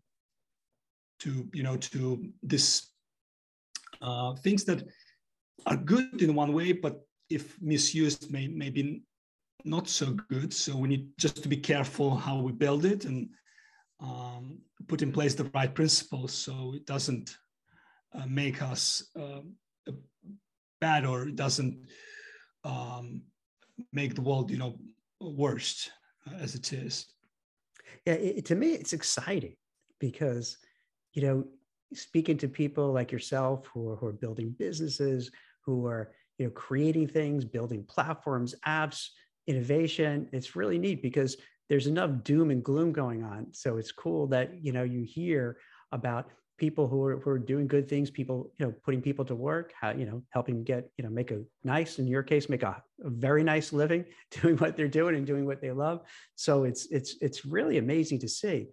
to 1.20 1.48
you 1.52 1.62
know 1.62 1.76
to 1.76 2.32
this 2.42 2.90
uh, 4.00 4.34
things 4.36 4.64
that 4.64 4.82
are 5.66 5.76
good 5.76 6.22
in 6.22 6.34
one 6.34 6.52
way, 6.52 6.72
but 6.72 7.00
if 7.30 7.60
misused, 7.60 8.30
may 8.30 8.48
maybe 8.48 9.02
not 9.64 9.88
so 9.88 10.16
good. 10.30 10.52
So 10.52 10.76
we 10.76 10.88
need 10.88 11.08
just 11.18 11.42
to 11.42 11.48
be 11.48 11.56
careful 11.56 12.16
how 12.16 12.38
we 12.40 12.52
build 12.52 12.84
it 12.84 13.04
and 13.04 13.28
um, 14.00 14.58
put 14.86 15.02
in 15.02 15.12
place 15.12 15.34
the 15.34 15.50
right 15.54 15.74
principles 15.74 16.32
so 16.32 16.72
it 16.74 16.86
doesn't 16.86 17.36
uh, 18.14 18.26
make 18.26 18.62
us 18.62 19.04
uh, 19.18 19.40
bad 20.80 21.04
or 21.04 21.26
doesn't 21.26 21.86
um, 22.64 23.22
make 23.92 24.14
the 24.14 24.22
world, 24.22 24.50
you 24.50 24.58
know, 24.58 24.78
worse 25.20 25.90
uh, 26.26 26.36
as 26.36 26.54
it 26.54 26.72
is. 26.72 27.06
Yeah, 28.06 28.14
it, 28.14 28.44
to 28.46 28.54
me, 28.54 28.72
it's 28.72 28.92
exciting 28.92 29.56
because, 29.98 30.58
you 31.14 31.22
know, 31.22 31.44
speaking 31.94 32.36
to 32.38 32.48
people 32.48 32.92
like 32.92 33.12
yourself 33.12 33.66
who 33.72 33.90
are, 33.90 33.96
who 33.96 34.06
are 34.06 34.12
building 34.12 34.54
businesses, 34.58 35.30
who 35.64 35.86
are, 35.86 36.12
you 36.38 36.46
know, 36.46 36.52
creating 36.52 37.08
things, 37.08 37.44
building 37.44 37.84
platforms, 37.88 38.54
apps, 38.66 39.08
innovation, 39.46 40.28
it's 40.32 40.54
really 40.54 40.78
neat 40.78 41.02
because 41.02 41.36
there's 41.68 41.86
enough 41.86 42.10
doom 42.22 42.50
and 42.50 42.62
gloom 42.62 42.92
going 42.92 43.22
on. 43.24 43.46
So 43.52 43.78
it's 43.78 43.92
cool 43.92 44.26
that, 44.28 44.62
you 44.62 44.72
know, 44.72 44.84
you 44.84 45.02
hear 45.02 45.58
about 45.92 46.30
people 46.58 46.88
who 46.88 47.02
are, 47.04 47.18
who 47.20 47.30
are 47.30 47.38
doing 47.38 47.66
good 47.66 47.88
things, 47.88 48.10
people, 48.10 48.52
you 48.58 48.66
know, 48.66 48.74
putting 48.84 49.00
people 49.00 49.24
to 49.24 49.34
work, 49.34 49.72
how, 49.80 49.92
you 49.92 50.04
know, 50.04 50.22
helping 50.30 50.64
get, 50.64 50.90
you 50.98 51.04
know, 51.04 51.10
make 51.10 51.30
a 51.30 51.40
nice, 51.64 51.98
in 51.98 52.06
your 52.06 52.22
case, 52.22 52.48
make 52.48 52.64
a, 52.64 52.82
a, 53.04 53.10
very 53.10 53.44
nice 53.44 53.72
living, 53.72 54.04
doing 54.42 54.56
what 54.56 54.76
they're 54.76 54.88
doing 54.88 55.14
and 55.14 55.26
doing 55.26 55.46
what 55.46 55.60
they 55.60 55.70
love. 55.70 56.00
So 56.34 56.64
it's, 56.64 56.86
it's, 56.90 57.16
it's 57.20 57.44
really 57.46 57.78
amazing 57.78 58.18
to 58.20 58.28
see. 58.28 58.66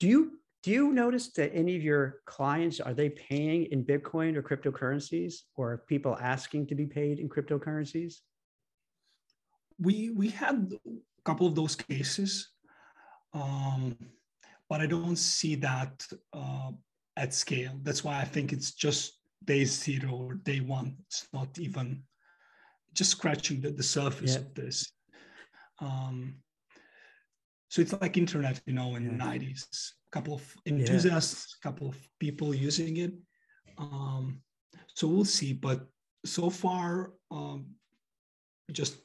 Do 0.00 0.08
you, 0.08 0.38
do 0.62 0.70
you 0.70 0.92
notice 0.92 1.28
that 1.32 1.54
any 1.54 1.76
of 1.76 1.82
your 1.82 2.20
clients, 2.24 2.80
are 2.80 2.94
they 2.94 3.10
paying 3.10 3.66
in 3.66 3.84
Bitcoin 3.84 4.34
or 4.34 4.42
cryptocurrencies 4.42 5.34
or 5.54 5.84
people 5.86 6.16
asking 6.20 6.66
to 6.68 6.74
be 6.74 6.86
paid 6.86 7.18
in 7.18 7.28
cryptocurrencies? 7.28 8.14
We, 9.78 10.10
we 10.10 10.30
had 10.30 10.72
a 10.86 11.22
couple 11.24 11.46
of 11.46 11.54
those 11.54 11.76
cases. 11.76 12.48
Um, 13.34 13.96
but 14.68 14.80
I 14.80 14.86
don't 14.86 15.16
see 15.16 15.54
that 15.56 16.04
uh, 16.32 16.70
at 17.16 17.34
scale. 17.34 17.72
That's 17.82 18.04
why 18.04 18.20
I 18.20 18.24
think 18.24 18.52
it's 18.52 18.72
just 18.72 19.18
day 19.44 19.64
zero 19.64 20.12
or 20.12 20.34
day 20.34 20.60
one. 20.60 20.96
It's 21.06 21.26
not 21.32 21.58
even 21.58 22.02
just 22.94 23.10
scratching 23.10 23.60
the, 23.60 23.70
the 23.70 23.82
surface 23.82 24.34
yeah. 24.34 24.40
of 24.40 24.54
this. 24.54 24.92
Um, 25.80 26.36
so 27.68 27.82
it's 27.82 27.92
like 28.00 28.16
internet, 28.16 28.60
you 28.66 28.72
know, 28.72 28.96
in 28.96 29.04
yeah. 29.04 29.10
the 29.10 29.38
90s. 29.38 29.64
A 30.06 30.10
couple 30.10 30.34
of 30.34 30.56
enthusiasts, 30.66 31.56
a 31.60 31.68
couple 31.68 31.88
of 31.88 31.96
people 32.20 32.54
using 32.54 32.96
it. 32.98 33.12
Um, 33.76 34.40
so 34.94 35.06
we'll 35.08 35.24
see. 35.24 35.52
But 35.52 35.86
so 36.24 36.48
far, 36.48 37.12
um, 37.30 37.66
just 38.72 38.96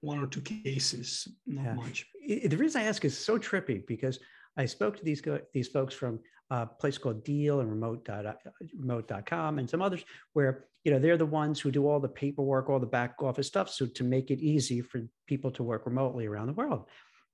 one 0.00 0.18
or 0.18 0.26
two 0.26 0.40
cases, 0.40 1.28
not 1.46 1.64
yeah. 1.64 1.74
much. 1.74 2.06
The 2.26 2.56
reason 2.56 2.82
I 2.82 2.84
ask 2.84 3.04
is 3.04 3.16
so 3.16 3.38
trippy 3.38 3.86
because 3.86 4.18
I 4.56 4.66
spoke 4.66 4.96
to 4.96 5.04
these 5.04 5.22
these 5.52 5.68
folks 5.68 5.94
from 5.94 6.20
a 6.50 6.66
place 6.66 6.98
called 6.98 7.24
Deel 7.24 7.60
and 7.60 7.70
Remote 7.70 8.08
uh, 8.08 8.32
Remote.com 8.78 9.58
and 9.58 9.68
some 9.68 9.82
others 9.82 10.04
where 10.32 10.64
you 10.84 10.92
know 10.92 10.98
they're 10.98 11.16
the 11.16 11.26
ones 11.26 11.60
who 11.60 11.70
do 11.70 11.86
all 11.86 12.00
the 12.00 12.08
paperwork, 12.08 12.70
all 12.70 12.80
the 12.80 12.86
back 12.86 13.22
office 13.22 13.46
stuff, 13.46 13.68
so 13.70 13.86
to 13.86 14.04
make 14.04 14.30
it 14.30 14.40
easy 14.40 14.80
for 14.80 15.02
people 15.26 15.50
to 15.52 15.62
work 15.62 15.84
remotely 15.86 16.26
around 16.26 16.46
the 16.46 16.52
world. 16.52 16.86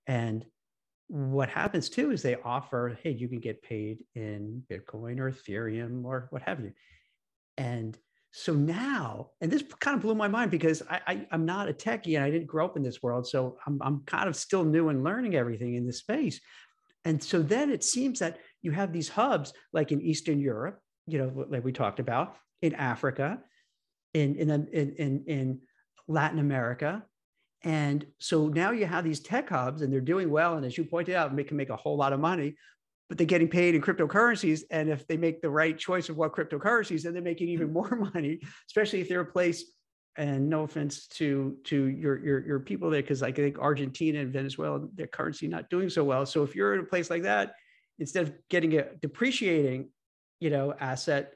And 0.06 0.44
what 1.08 1.48
happens 1.48 1.88
too 1.88 2.10
is 2.10 2.22
they 2.22 2.36
offer, 2.36 2.98
hey, 3.02 3.10
you 3.10 3.28
can 3.28 3.40
get 3.40 3.62
paid 3.62 4.04
in 4.14 4.62
Bitcoin 4.70 5.20
or 5.20 5.30
Ethereum 5.30 6.04
or 6.04 6.28
what 6.30 6.42
have 6.42 6.60
you. 6.60 6.72
And 7.56 7.96
so 8.32 8.52
now, 8.52 9.30
and 9.40 9.50
this 9.50 9.62
kind 9.78 9.96
of 9.96 10.02
blew 10.02 10.14
my 10.14 10.26
mind 10.26 10.50
because 10.50 10.82
I, 10.90 11.00
I, 11.06 11.26
am 11.30 11.44
not 11.44 11.68
a 11.68 11.72
techie 11.72 12.16
and 12.16 12.24
I 12.24 12.30
didn't 12.30 12.48
grow 12.48 12.64
up 12.64 12.76
in 12.76 12.82
this 12.82 13.00
world. 13.02 13.28
So 13.28 13.58
I'm, 13.64 13.78
I'm 13.80 14.00
kind 14.06 14.28
of 14.28 14.34
still 14.34 14.64
new 14.64 14.88
and 14.88 15.04
learning 15.04 15.36
everything 15.36 15.74
in 15.74 15.86
this 15.86 15.98
space. 15.98 16.40
And 17.04 17.22
so 17.22 17.42
then 17.42 17.70
it 17.70 17.84
seems 17.84 18.18
that 18.18 18.38
you 18.64 18.72
have 18.72 18.92
these 18.92 19.08
hubs 19.08 19.52
like 19.72 19.92
in 19.92 20.00
Eastern 20.00 20.40
Europe, 20.40 20.80
you 21.06 21.18
know, 21.18 21.46
like 21.48 21.64
we 21.64 21.72
talked 21.72 22.00
about, 22.00 22.36
in 22.62 22.74
Africa, 22.74 23.40
in, 24.14 24.36
in, 24.36 24.50
in, 24.50 24.94
in, 24.98 25.24
in 25.26 25.60
Latin 26.08 26.38
America. 26.38 27.04
And 27.62 28.06
so 28.18 28.48
now 28.48 28.72
you 28.72 28.86
have 28.86 29.04
these 29.04 29.20
tech 29.20 29.48
hubs 29.48 29.82
and 29.82 29.92
they're 29.92 30.00
doing 30.00 30.30
well. 30.30 30.56
And 30.56 30.66
as 30.66 30.76
you 30.76 30.84
pointed 30.84 31.14
out, 31.14 31.34
they 31.34 31.44
can 31.44 31.56
make 31.56 31.70
a 31.70 31.76
whole 31.76 31.96
lot 31.96 32.12
of 32.12 32.20
money 32.20 32.56
but 33.08 33.18
they're 33.18 33.26
getting 33.26 33.48
paid 33.48 33.74
in 33.74 33.82
cryptocurrencies. 33.82 34.62
And 34.70 34.88
if 34.88 35.06
they 35.06 35.16
make 35.16 35.42
the 35.42 35.50
right 35.50 35.78
choice 35.78 36.08
of 36.08 36.16
what 36.16 36.34
cryptocurrencies, 36.34 37.02
then 37.02 37.12
they're 37.12 37.22
making 37.22 37.48
even 37.48 37.68
mm-hmm. 37.68 37.96
more 37.96 38.10
money, 38.14 38.40
especially 38.68 39.00
if 39.00 39.08
they're 39.08 39.20
a 39.20 39.26
place. 39.26 39.64
And 40.16 40.48
no 40.48 40.62
offense 40.62 41.08
to 41.08 41.56
to 41.64 41.86
your 41.86 42.24
your, 42.24 42.46
your 42.46 42.60
people 42.60 42.88
there, 42.88 43.02
because 43.02 43.20
I 43.20 43.32
think 43.32 43.58
Argentina 43.58 44.20
and 44.20 44.32
Venezuela, 44.32 44.86
their 44.94 45.08
currency 45.08 45.48
not 45.48 45.68
doing 45.70 45.90
so 45.90 46.04
well. 46.04 46.24
So 46.24 46.44
if 46.44 46.54
you're 46.54 46.74
in 46.74 46.80
a 46.80 46.84
place 46.84 47.10
like 47.10 47.24
that, 47.24 47.54
instead 47.98 48.24
of 48.24 48.32
getting 48.48 48.78
a 48.78 48.94
depreciating, 49.00 49.88
you 50.40 50.50
know, 50.50 50.74
asset, 50.80 51.34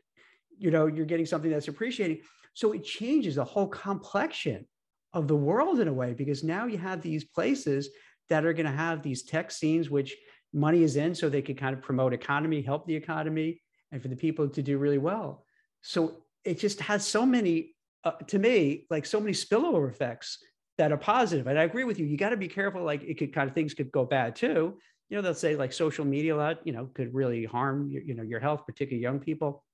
you 0.59 0.71
know, 0.71 0.87
you're 0.87 1.07
getting 1.07 1.27
something 1.27 1.51
that's 1.51 1.68
appreciating. 1.68 2.21
So 2.55 2.73
it 2.73 2.85
changes 2.85 3.37
the 3.37 3.44
whole 3.44 3.68
complexion 3.68 4.66
of 5.12 5.29
the 5.29 5.37
world 5.37 5.81
in 5.81 5.88
a 5.88 5.92
way, 5.92 6.12
because 6.12 6.42
now 6.44 6.66
you 6.66 6.79
have 6.79 7.01
these 7.01 7.25
places 7.25 7.90
that 8.29 8.44
are 8.44 8.53
going 8.53 8.66
to 8.66 8.73
have 8.73 9.03
these 9.03 9.23
tech 9.23 9.51
scenes, 9.51 9.88
which 9.88 10.16
money 10.53 10.83
is 10.83 10.97
in 10.97 11.14
so 11.14 11.29
they 11.29 11.42
could 11.42 11.57
kind 11.57 11.75
of 11.75 11.83
promote 11.83 12.12
economy, 12.12 12.61
help 12.61 12.87
the 12.87 12.94
economy, 12.94 13.62
and 13.92 14.03
for 14.03 14.09
the 14.09 14.16
people 14.16 14.49
to 14.49 14.62
do 14.62 14.77
really 14.79 14.99
well. 14.99 15.44
So 15.81 16.25
it 16.44 16.59
just 16.59 16.81
has 16.81 17.07
so 17.07 17.25
many, 17.25 17.75
uh, 18.05 18.12
to 18.27 18.38
me, 18.38 18.87
like 18.90 19.07
so 19.07 19.21
many 19.21 19.33
spillover 19.33 19.88
effects 19.88 20.38
that 20.77 20.92
are 20.92 20.99
positive. 20.99 21.47
And 21.47 21.59
I 21.59 21.64
agree 21.64 21.85
with 21.85 21.99
you. 21.99 22.07
You 22.07 22.16
got 22.16 22.31
to 22.31 22.37
be 22.37 22.49
careful. 22.49 22.83
Like 22.83 23.03
it 23.03 23.18
could 23.18 23.33
kind 23.33 23.49
of 23.49 23.55
things 23.55 23.75
could 23.75 23.90
go 23.90 24.05
bad 24.05 24.37
too. 24.37 24.79
You 25.09 25.16
know, 25.16 25.23
they'll 25.23 25.35
say 25.35 25.57
like 25.57 25.73
social 25.73 26.05
media, 26.05 26.35
a 26.35 26.37
lot, 26.37 26.59
you 26.64 26.73
know, 26.73 26.90
could 26.92 27.14
really 27.14 27.44
harm 27.44 27.90
your, 27.90 28.03
you 28.03 28.14
know, 28.14 28.23
your 28.23 28.40
health, 28.40 28.66
particularly 28.66 29.03
young 29.03 29.21
people. 29.21 29.64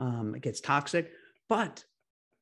Um, 0.00 0.34
it 0.34 0.42
gets 0.42 0.60
toxic, 0.60 1.10
but 1.48 1.84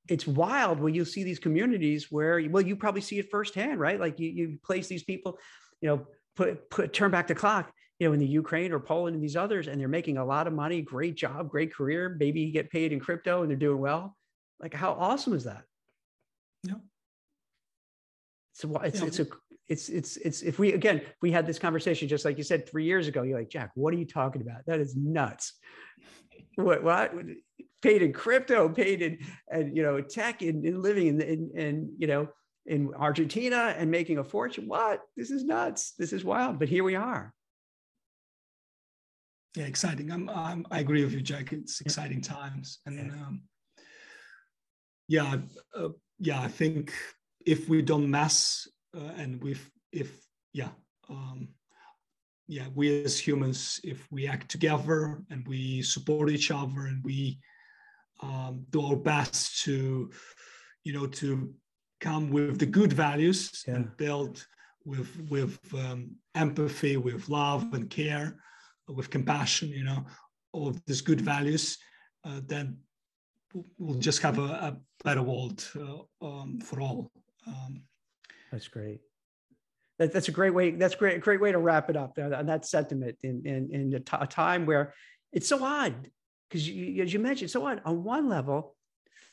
it's 0.09 0.27
wild 0.27 0.79
when 0.79 0.95
you 0.95 1.05
see 1.05 1.25
these 1.25 1.39
communities 1.39 2.13
where, 2.13 2.41
well, 2.49 2.63
you 2.63 2.77
probably 2.77 3.01
see 3.01 3.19
it 3.19 3.31
firsthand, 3.31 3.81
right? 3.81 3.99
Like 3.99 4.21
you, 4.21 4.29
you 4.29 4.59
place 4.63 4.87
these 4.87 5.03
people, 5.03 5.39
you 5.81 5.89
know, 5.89 6.07
put, 6.37 6.71
put 6.71 6.93
turn 6.93 7.11
back 7.11 7.27
the 7.27 7.35
clock 7.35 7.73
you 7.99 8.07
know 8.07 8.13
in 8.13 8.21
the 8.21 8.27
ukraine 8.27 8.73
or 8.73 8.79
poland 8.79 9.15
and 9.15 9.23
these 9.23 9.37
others 9.37 9.69
and 9.69 9.81
they're 9.81 9.89
making 9.89 10.19
a 10.19 10.25
lot 10.25 10.47
of 10.47 10.53
money 10.53 10.83
great 10.83 11.17
job 11.17 11.49
great 11.49 11.75
career 11.75 12.15
maybe 12.19 12.41
you 12.41 12.53
get 12.53 12.71
paid 12.71 12.93
in 12.93 13.01
crypto 13.01 13.43
and 13.43 13.51
they're 13.51 13.57
doing 13.57 13.81
well 13.81 14.17
like 14.61 14.75
how 14.75 14.93
awesome 14.93 15.33
is 15.33 15.45
that 15.45 15.63
yeah 16.63 16.75
so 18.53 18.75
it's 18.79 19.01
yeah. 19.01 19.07
it's 19.07 19.19
a 19.19 19.27
it's 19.69 19.89
it's 19.89 20.17
it's 20.19 20.43
if 20.43 20.59
we 20.59 20.73
again 20.73 21.01
we 21.23 21.33
had 21.33 21.47
this 21.47 21.59
conversation 21.59 22.09
just 22.09 22.25
like 22.25 22.39
you 22.39 22.45
said 22.45 22.69
three 22.69 22.85
years 22.85 23.09
ago 23.09 23.23
you're 23.23 23.39
like 23.39 23.49
jack 23.51 23.71
what 23.75 23.93
are 23.93 23.97
you 23.97 24.07
talking 24.07 24.43
about 24.43 24.65
that 24.67 24.79
is 24.79 24.95
nuts 24.97 25.55
what 26.57 26.83
what 26.83 27.13
paid 27.83 28.03
in 28.03 28.13
crypto 28.13 28.69
paid 28.69 29.03
in 29.03 29.19
and 29.51 29.77
you 29.77 29.83
know 29.83 30.01
tech 30.01 30.43
and, 30.43 30.65
and 30.65 30.83
living 30.83 31.09
in, 31.09 31.21
in 31.21 31.51
in 31.55 31.95
you 31.99 32.07
know 32.07 32.29
in 32.67 32.93
Argentina 32.95 33.75
and 33.77 33.91
making 33.91 34.19
a 34.19 34.25
fortune. 34.25 34.67
What? 34.67 35.01
This 35.17 35.31
is 35.31 35.45
nuts. 35.45 35.93
This 35.99 36.13
is 36.13 36.25
wild. 36.25 36.59
But 36.59 36.69
here 36.69 36.85
we 36.85 36.95
are. 36.95 37.33
Yeah, 39.57 39.65
exciting. 39.65 40.11
I'm, 40.11 40.29
I'm 40.29 40.67
i 40.71 40.81
agree 40.81 41.03
with 41.03 41.15
you, 41.15 41.23
Jack. 41.23 41.53
It's 41.53 41.81
exciting 41.81 42.21
times, 42.21 42.81
and 42.85 42.97
yeah, 42.99 43.27
um, 43.27 43.43
yeah, 45.09 45.37
uh, 45.75 45.89
yeah. 46.19 46.43
I 46.43 46.49
think 46.49 46.93
if 47.47 47.67
we 47.67 47.81
don't 47.81 48.11
mess 48.11 48.69
uh, 48.69 48.76
and 49.17 49.43
we 49.43 49.57
if 49.93 50.27
yeah, 50.53 50.71
um, 51.09 51.49
yeah, 52.49 52.67
we 52.75 53.05
as 53.05 53.19
humans, 53.19 53.81
if 53.85 54.07
we 54.11 54.29
act 54.29 54.51
together 54.51 55.23
and 55.31 55.47
we 55.47 55.83
support 55.83 56.31
each 56.31 56.51
other 56.51 56.87
and 56.87 57.05
we 57.05 57.39
um, 58.21 58.65
do 58.71 58.81
our 58.87 58.97
best 58.97 59.63
to, 59.65 60.11
you 60.85 60.93
know, 60.93 61.07
to 61.07 61.53
come 62.01 62.31
with 62.31 62.59
the 62.59 62.67
good 62.67 62.93
values 62.93 63.65
yeah. 63.67 63.75
and 63.75 63.97
build 63.97 64.47
with 64.85 65.11
with 65.29 65.59
um, 65.75 66.11
empathy, 66.35 66.97
with 66.97 67.29
love 67.29 67.75
and 67.75 67.91
care, 67.91 68.37
with 68.89 69.11
compassion. 69.11 69.69
You 69.69 69.85
know, 69.85 70.07
all 70.53 70.69
of 70.69 70.81
these 70.87 71.01
good 71.01 71.21
values. 71.21 71.79
Uh, 72.25 72.41
then 72.47 72.79
we'll 73.79 73.99
just 73.99 74.23
have 74.23 74.39
a, 74.39 74.43
a 74.43 74.77
better 75.05 75.23
world 75.23 75.69
uh, 75.77 76.27
um, 76.27 76.61
for 76.61 76.81
all. 76.81 77.11
That's 78.53 78.69
great. 78.69 79.01
That, 79.99 80.13
that's 80.13 80.29
a 80.29 80.33
great 80.33 80.55
way. 80.55 80.73
That's 80.73 80.95
great. 80.95 81.17
A 81.17 81.21
Great 81.21 81.41
way 81.41 81.53
to 81.53 81.59
wrap 81.59 81.91
it 81.91 81.97
up. 81.97 82.19
On 82.19 82.47
that 82.47 82.67
sentiment 82.67 83.17
in 83.23 83.47
in, 83.47 83.71
in 83.73 83.95
a, 83.95 84.01
t- 84.01 84.17
a 84.21 84.27
time 84.27 84.67
where 84.67 84.95
it's 85.33 85.49
so 85.49 85.63
odd 85.65 86.11
because 86.49 86.69
you, 86.69 87.03
as 87.03 87.13
you 87.13 87.19
mentioned, 87.19 87.51
so 87.51 87.67
odd. 87.67 87.81
On 87.85 88.05
one 88.05 88.29
level, 88.29 88.77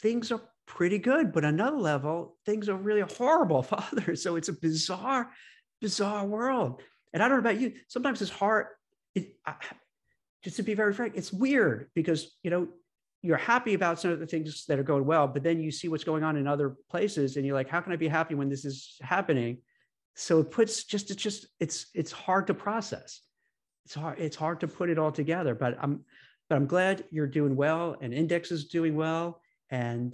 things 0.02 0.32
are 0.32 0.42
pretty 0.66 0.98
good. 0.98 1.32
But 1.34 1.46
another 1.46 1.78
level, 1.78 2.38
things 2.46 2.70
are 2.70 2.76
really 2.76 3.02
horrible 3.02 3.62
for 3.62 3.84
others. 3.92 4.24
So 4.24 4.36
it's 4.36 4.50
a 4.50 4.54
bizarre, 4.54 5.32
bizarre 5.82 6.26
world. 6.26 6.82
And 7.14 7.22
I 7.22 7.28
don't 7.28 7.44
know 7.44 7.50
about 7.50 7.62
you. 7.62 7.74
Sometimes 7.88 8.22
it's 8.22 8.32
hard. 8.32 8.68
It, 9.16 9.36
I, 9.46 9.56
just 10.44 10.58
to 10.58 10.64
be 10.64 10.74
very 10.74 10.94
frank, 10.94 11.14
it's 11.16 11.32
weird 11.32 11.90
because 11.94 12.36
you 12.44 12.52
know 12.52 12.68
you're 13.24 13.38
happy 13.38 13.74
about 13.74 14.00
some 14.00 14.12
of 14.12 14.20
the 14.20 14.28
things 14.28 14.66
that 14.66 14.78
are 14.78 14.84
going 14.84 15.06
well, 15.06 15.28
but 15.28 15.44
then 15.44 15.60
you 15.62 15.72
see 15.72 15.88
what's 15.88 16.04
going 16.04 16.24
on 16.24 16.36
in 16.36 16.46
other 16.46 16.76
places, 16.92 17.38
and 17.38 17.46
you're 17.46 17.56
like, 17.56 17.70
how 17.70 17.80
can 17.80 17.94
I 17.94 17.96
be 17.96 18.10
happy 18.10 18.36
when 18.36 18.50
this 18.50 18.66
is 18.66 18.98
happening? 19.02 19.60
So 20.14 20.42
it 20.42 20.52
puts 20.52 20.84
just 20.84 21.10
it's 21.10 21.24
just 21.24 21.48
it's 21.60 21.88
it's 21.96 22.12
hard 22.12 22.48
to 22.48 22.54
process. 22.54 23.22
It's 23.86 23.96
hard 23.96 24.20
it's 24.20 24.36
hard 24.36 24.60
to 24.60 24.68
put 24.68 24.90
it 24.90 25.00
all 25.00 25.12
together. 25.12 25.56
But 25.56 25.78
I'm 25.82 26.02
but 26.50 26.58
I'm 26.58 26.68
glad 26.68 27.06
you're 27.12 27.26
doing 27.26 27.56
well, 27.56 27.96
and 28.02 28.14
Index 28.14 28.52
is 28.52 28.66
doing 28.66 28.96
well, 28.96 29.42
and 29.70 30.14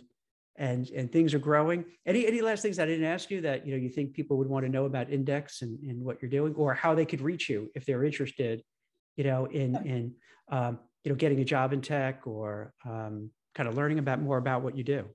and 0.56 0.88
and 0.92 1.12
things 1.12 1.34
are 1.34 1.40
growing. 1.40 1.86
Any 2.06 2.28
any 2.28 2.42
last 2.42 2.62
things 2.62 2.78
I 2.78 2.86
didn't 2.86 3.06
ask 3.06 3.32
you 3.32 3.42
that 3.42 3.66
you 3.66 3.74
know 3.74 3.80
you 3.80 3.90
think 3.90 4.14
people 4.14 4.38
would 4.38 4.48
want 4.48 4.66
to 4.66 4.72
know 4.72 4.86
about 4.86 5.12
Index 5.12 5.64
and, 5.64 5.80
and 5.90 6.04
what 6.06 6.22
you're 6.22 6.30
doing, 6.30 6.54
or 6.54 6.76
how 6.76 6.94
they 6.94 7.06
could 7.06 7.22
reach 7.22 7.50
you 7.50 7.72
if 7.74 7.86
they're 7.86 8.06
interested, 8.06 8.64
you 9.16 9.24
know, 9.24 9.46
in 9.46 9.76
in 9.88 10.14
um, 10.52 10.80
you 11.04 11.12
know 11.12 11.16
getting 11.16 11.40
a 11.40 11.46
job 11.46 11.74
in 11.74 11.82
tech 11.82 12.26
or 12.26 12.74
um, 12.86 13.30
kind 13.56 13.70
of 13.70 13.76
learning 13.76 14.00
about 14.00 14.22
more 14.22 14.38
about 14.38 14.62
what 14.62 14.78
you 14.78 14.84
do. 14.84 15.06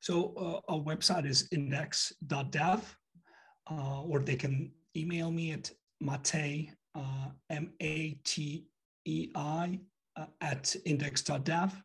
So 0.00 0.34
uh, 0.36 0.72
our 0.72 0.80
website 0.80 1.26
is 1.26 1.48
index.dev, 1.52 2.96
uh, 3.70 4.02
or 4.02 4.20
they 4.20 4.36
can 4.36 4.72
email 4.96 5.30
me 5.30 5.52
at 5.52 5.70
Matei, 6.02 6.70
uh, 6.94 7.28
M 7.50 7.72
A 7.80 8.18
T 8.24 8.66
E 9.04 9.30
I, 9.34 9.80
uh, 10.16 10.26
at 10.40 10.74
index.dev 10.84 11.82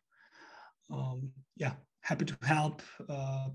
um, 0.92 1.30
yeah, 1.56 1.72
happy 2.02 2.24
to 2.26 2.36
help 2.42 2.82
uh, 3.08 3.48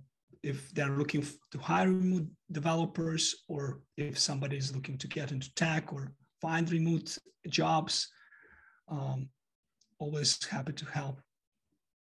if 0.43 0.73
they're 0.73 0.97
looking 0.97 1.25
to 1.51 1.57
hire 1.59 1.87
remote 1.87 2.27
developers 2.51 3.35
or 3.47 3.81
if 3.97 4.17
somebody 4.17 4.57
is 4.57 4.75
looking 4.75 4.97
to 4.97 5.07
get 5.07 5.31
into 5.31 5.53
tech 5.55 5.93
or 5.93 6.11
find 6.41 6.71
remote 6.71 7.17
jobs. 7.49 8.07
Um, 8.89 9.29
always 9.99 10.43
happy 10.45 10.73
to 10.73 10.85
help. 10.85 11.19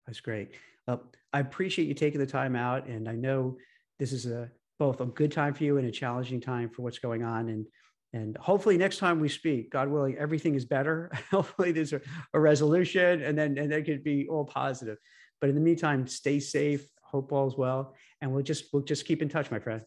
That's 0.06 0.20
great. 0.20 0.52
Well, 0.88 1.04
I 1.34 1.40
appreciate 1.40 1.88
you 1.88 1.94
taking 1.94 2.20
the 2.20 2.28
time 2.28 2.56
out, 2.56 2.88
and 2.88 3.10
I 3.10 3.14
know 3.14 3.58
this 4.00 4.12
is 4.12 4.26
a 4.26 4.50
both 4.78 5.02
a 5.02 5.06
good 5.06 5.32
time 5.32 5.54
for 5.54 5.64
you 5.64 5.78
and 5.78 5.88
a 5.88 5.92
challenging 5.92 6.42
time 6.42 6.70
for 6.70 6.82
what's 6.82 7.00
going 7.00 7.24
on. 7.24 7.50
And 7.50 7.66
and 8.14 8.38
hopefully 8.38 8.78
next 8.78 9.00
time 9.00 9.20
we 9.20 9.28
speak, 9.28 9.72
God 9.72 9.90
willing, 9.90 10.18
everything 10.18 10.56
is 10.56 10.66
better. 10.66 11.12
hopefully 11.32 11.72
there's 11.72 11.94
a, 11.94 12.02
a 12.34 12.40
resolution, 12.40 13.22
and 13.24 13.38
then 13.38 13.58
and 13.58 13.72
that 13.72 13.86
could 13.86 14.04
be 14.04 14.28
all 14.28 14.46
positive. 14.46 14.98
But 15.42 15.50
in 15.50 15.56
the 15.56 15.62
meantime, 15.62 16.08
stay 16.08 16.40
safe. 16.40 16.86
Hope 17.02 17.32
all's 17.32 17.58
well, 17.58 17.96
and 18.22 18.32
we'll 18.32 18.44
just 18.44 18.66
we'll 18.72 18.84
just 18.84 19.06
keep 19.06 19.22
in 19.22 19.30
touch, 19.30 19.50
my 19.52 19.60
friend. 19.60 19.82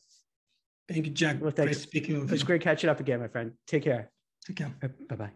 Thank 0.89 1.07
you, 1.07 1.13
Jack. 1.13 1.41
Well, 1.41 1.51
thanks. 1.51 1.77
Great 1.77 1.83
speaking 1.83 2.15
with 2.15 2.25
you. 2.25 2.29
It 2.29 2.33
was 2.33 2.43
great 2.43 2.63
catching 2.63 2.91
up 2.91 3.01
again, 3.01 3.21
my 3.21 3.29
friend. 3.29 3.53
Take 3.67 3.85
care. 3.85 4.11
Take 4.47 4.57
care. 4.57 4.73
Bye 5.09 5.17
bye. 5.17 5.31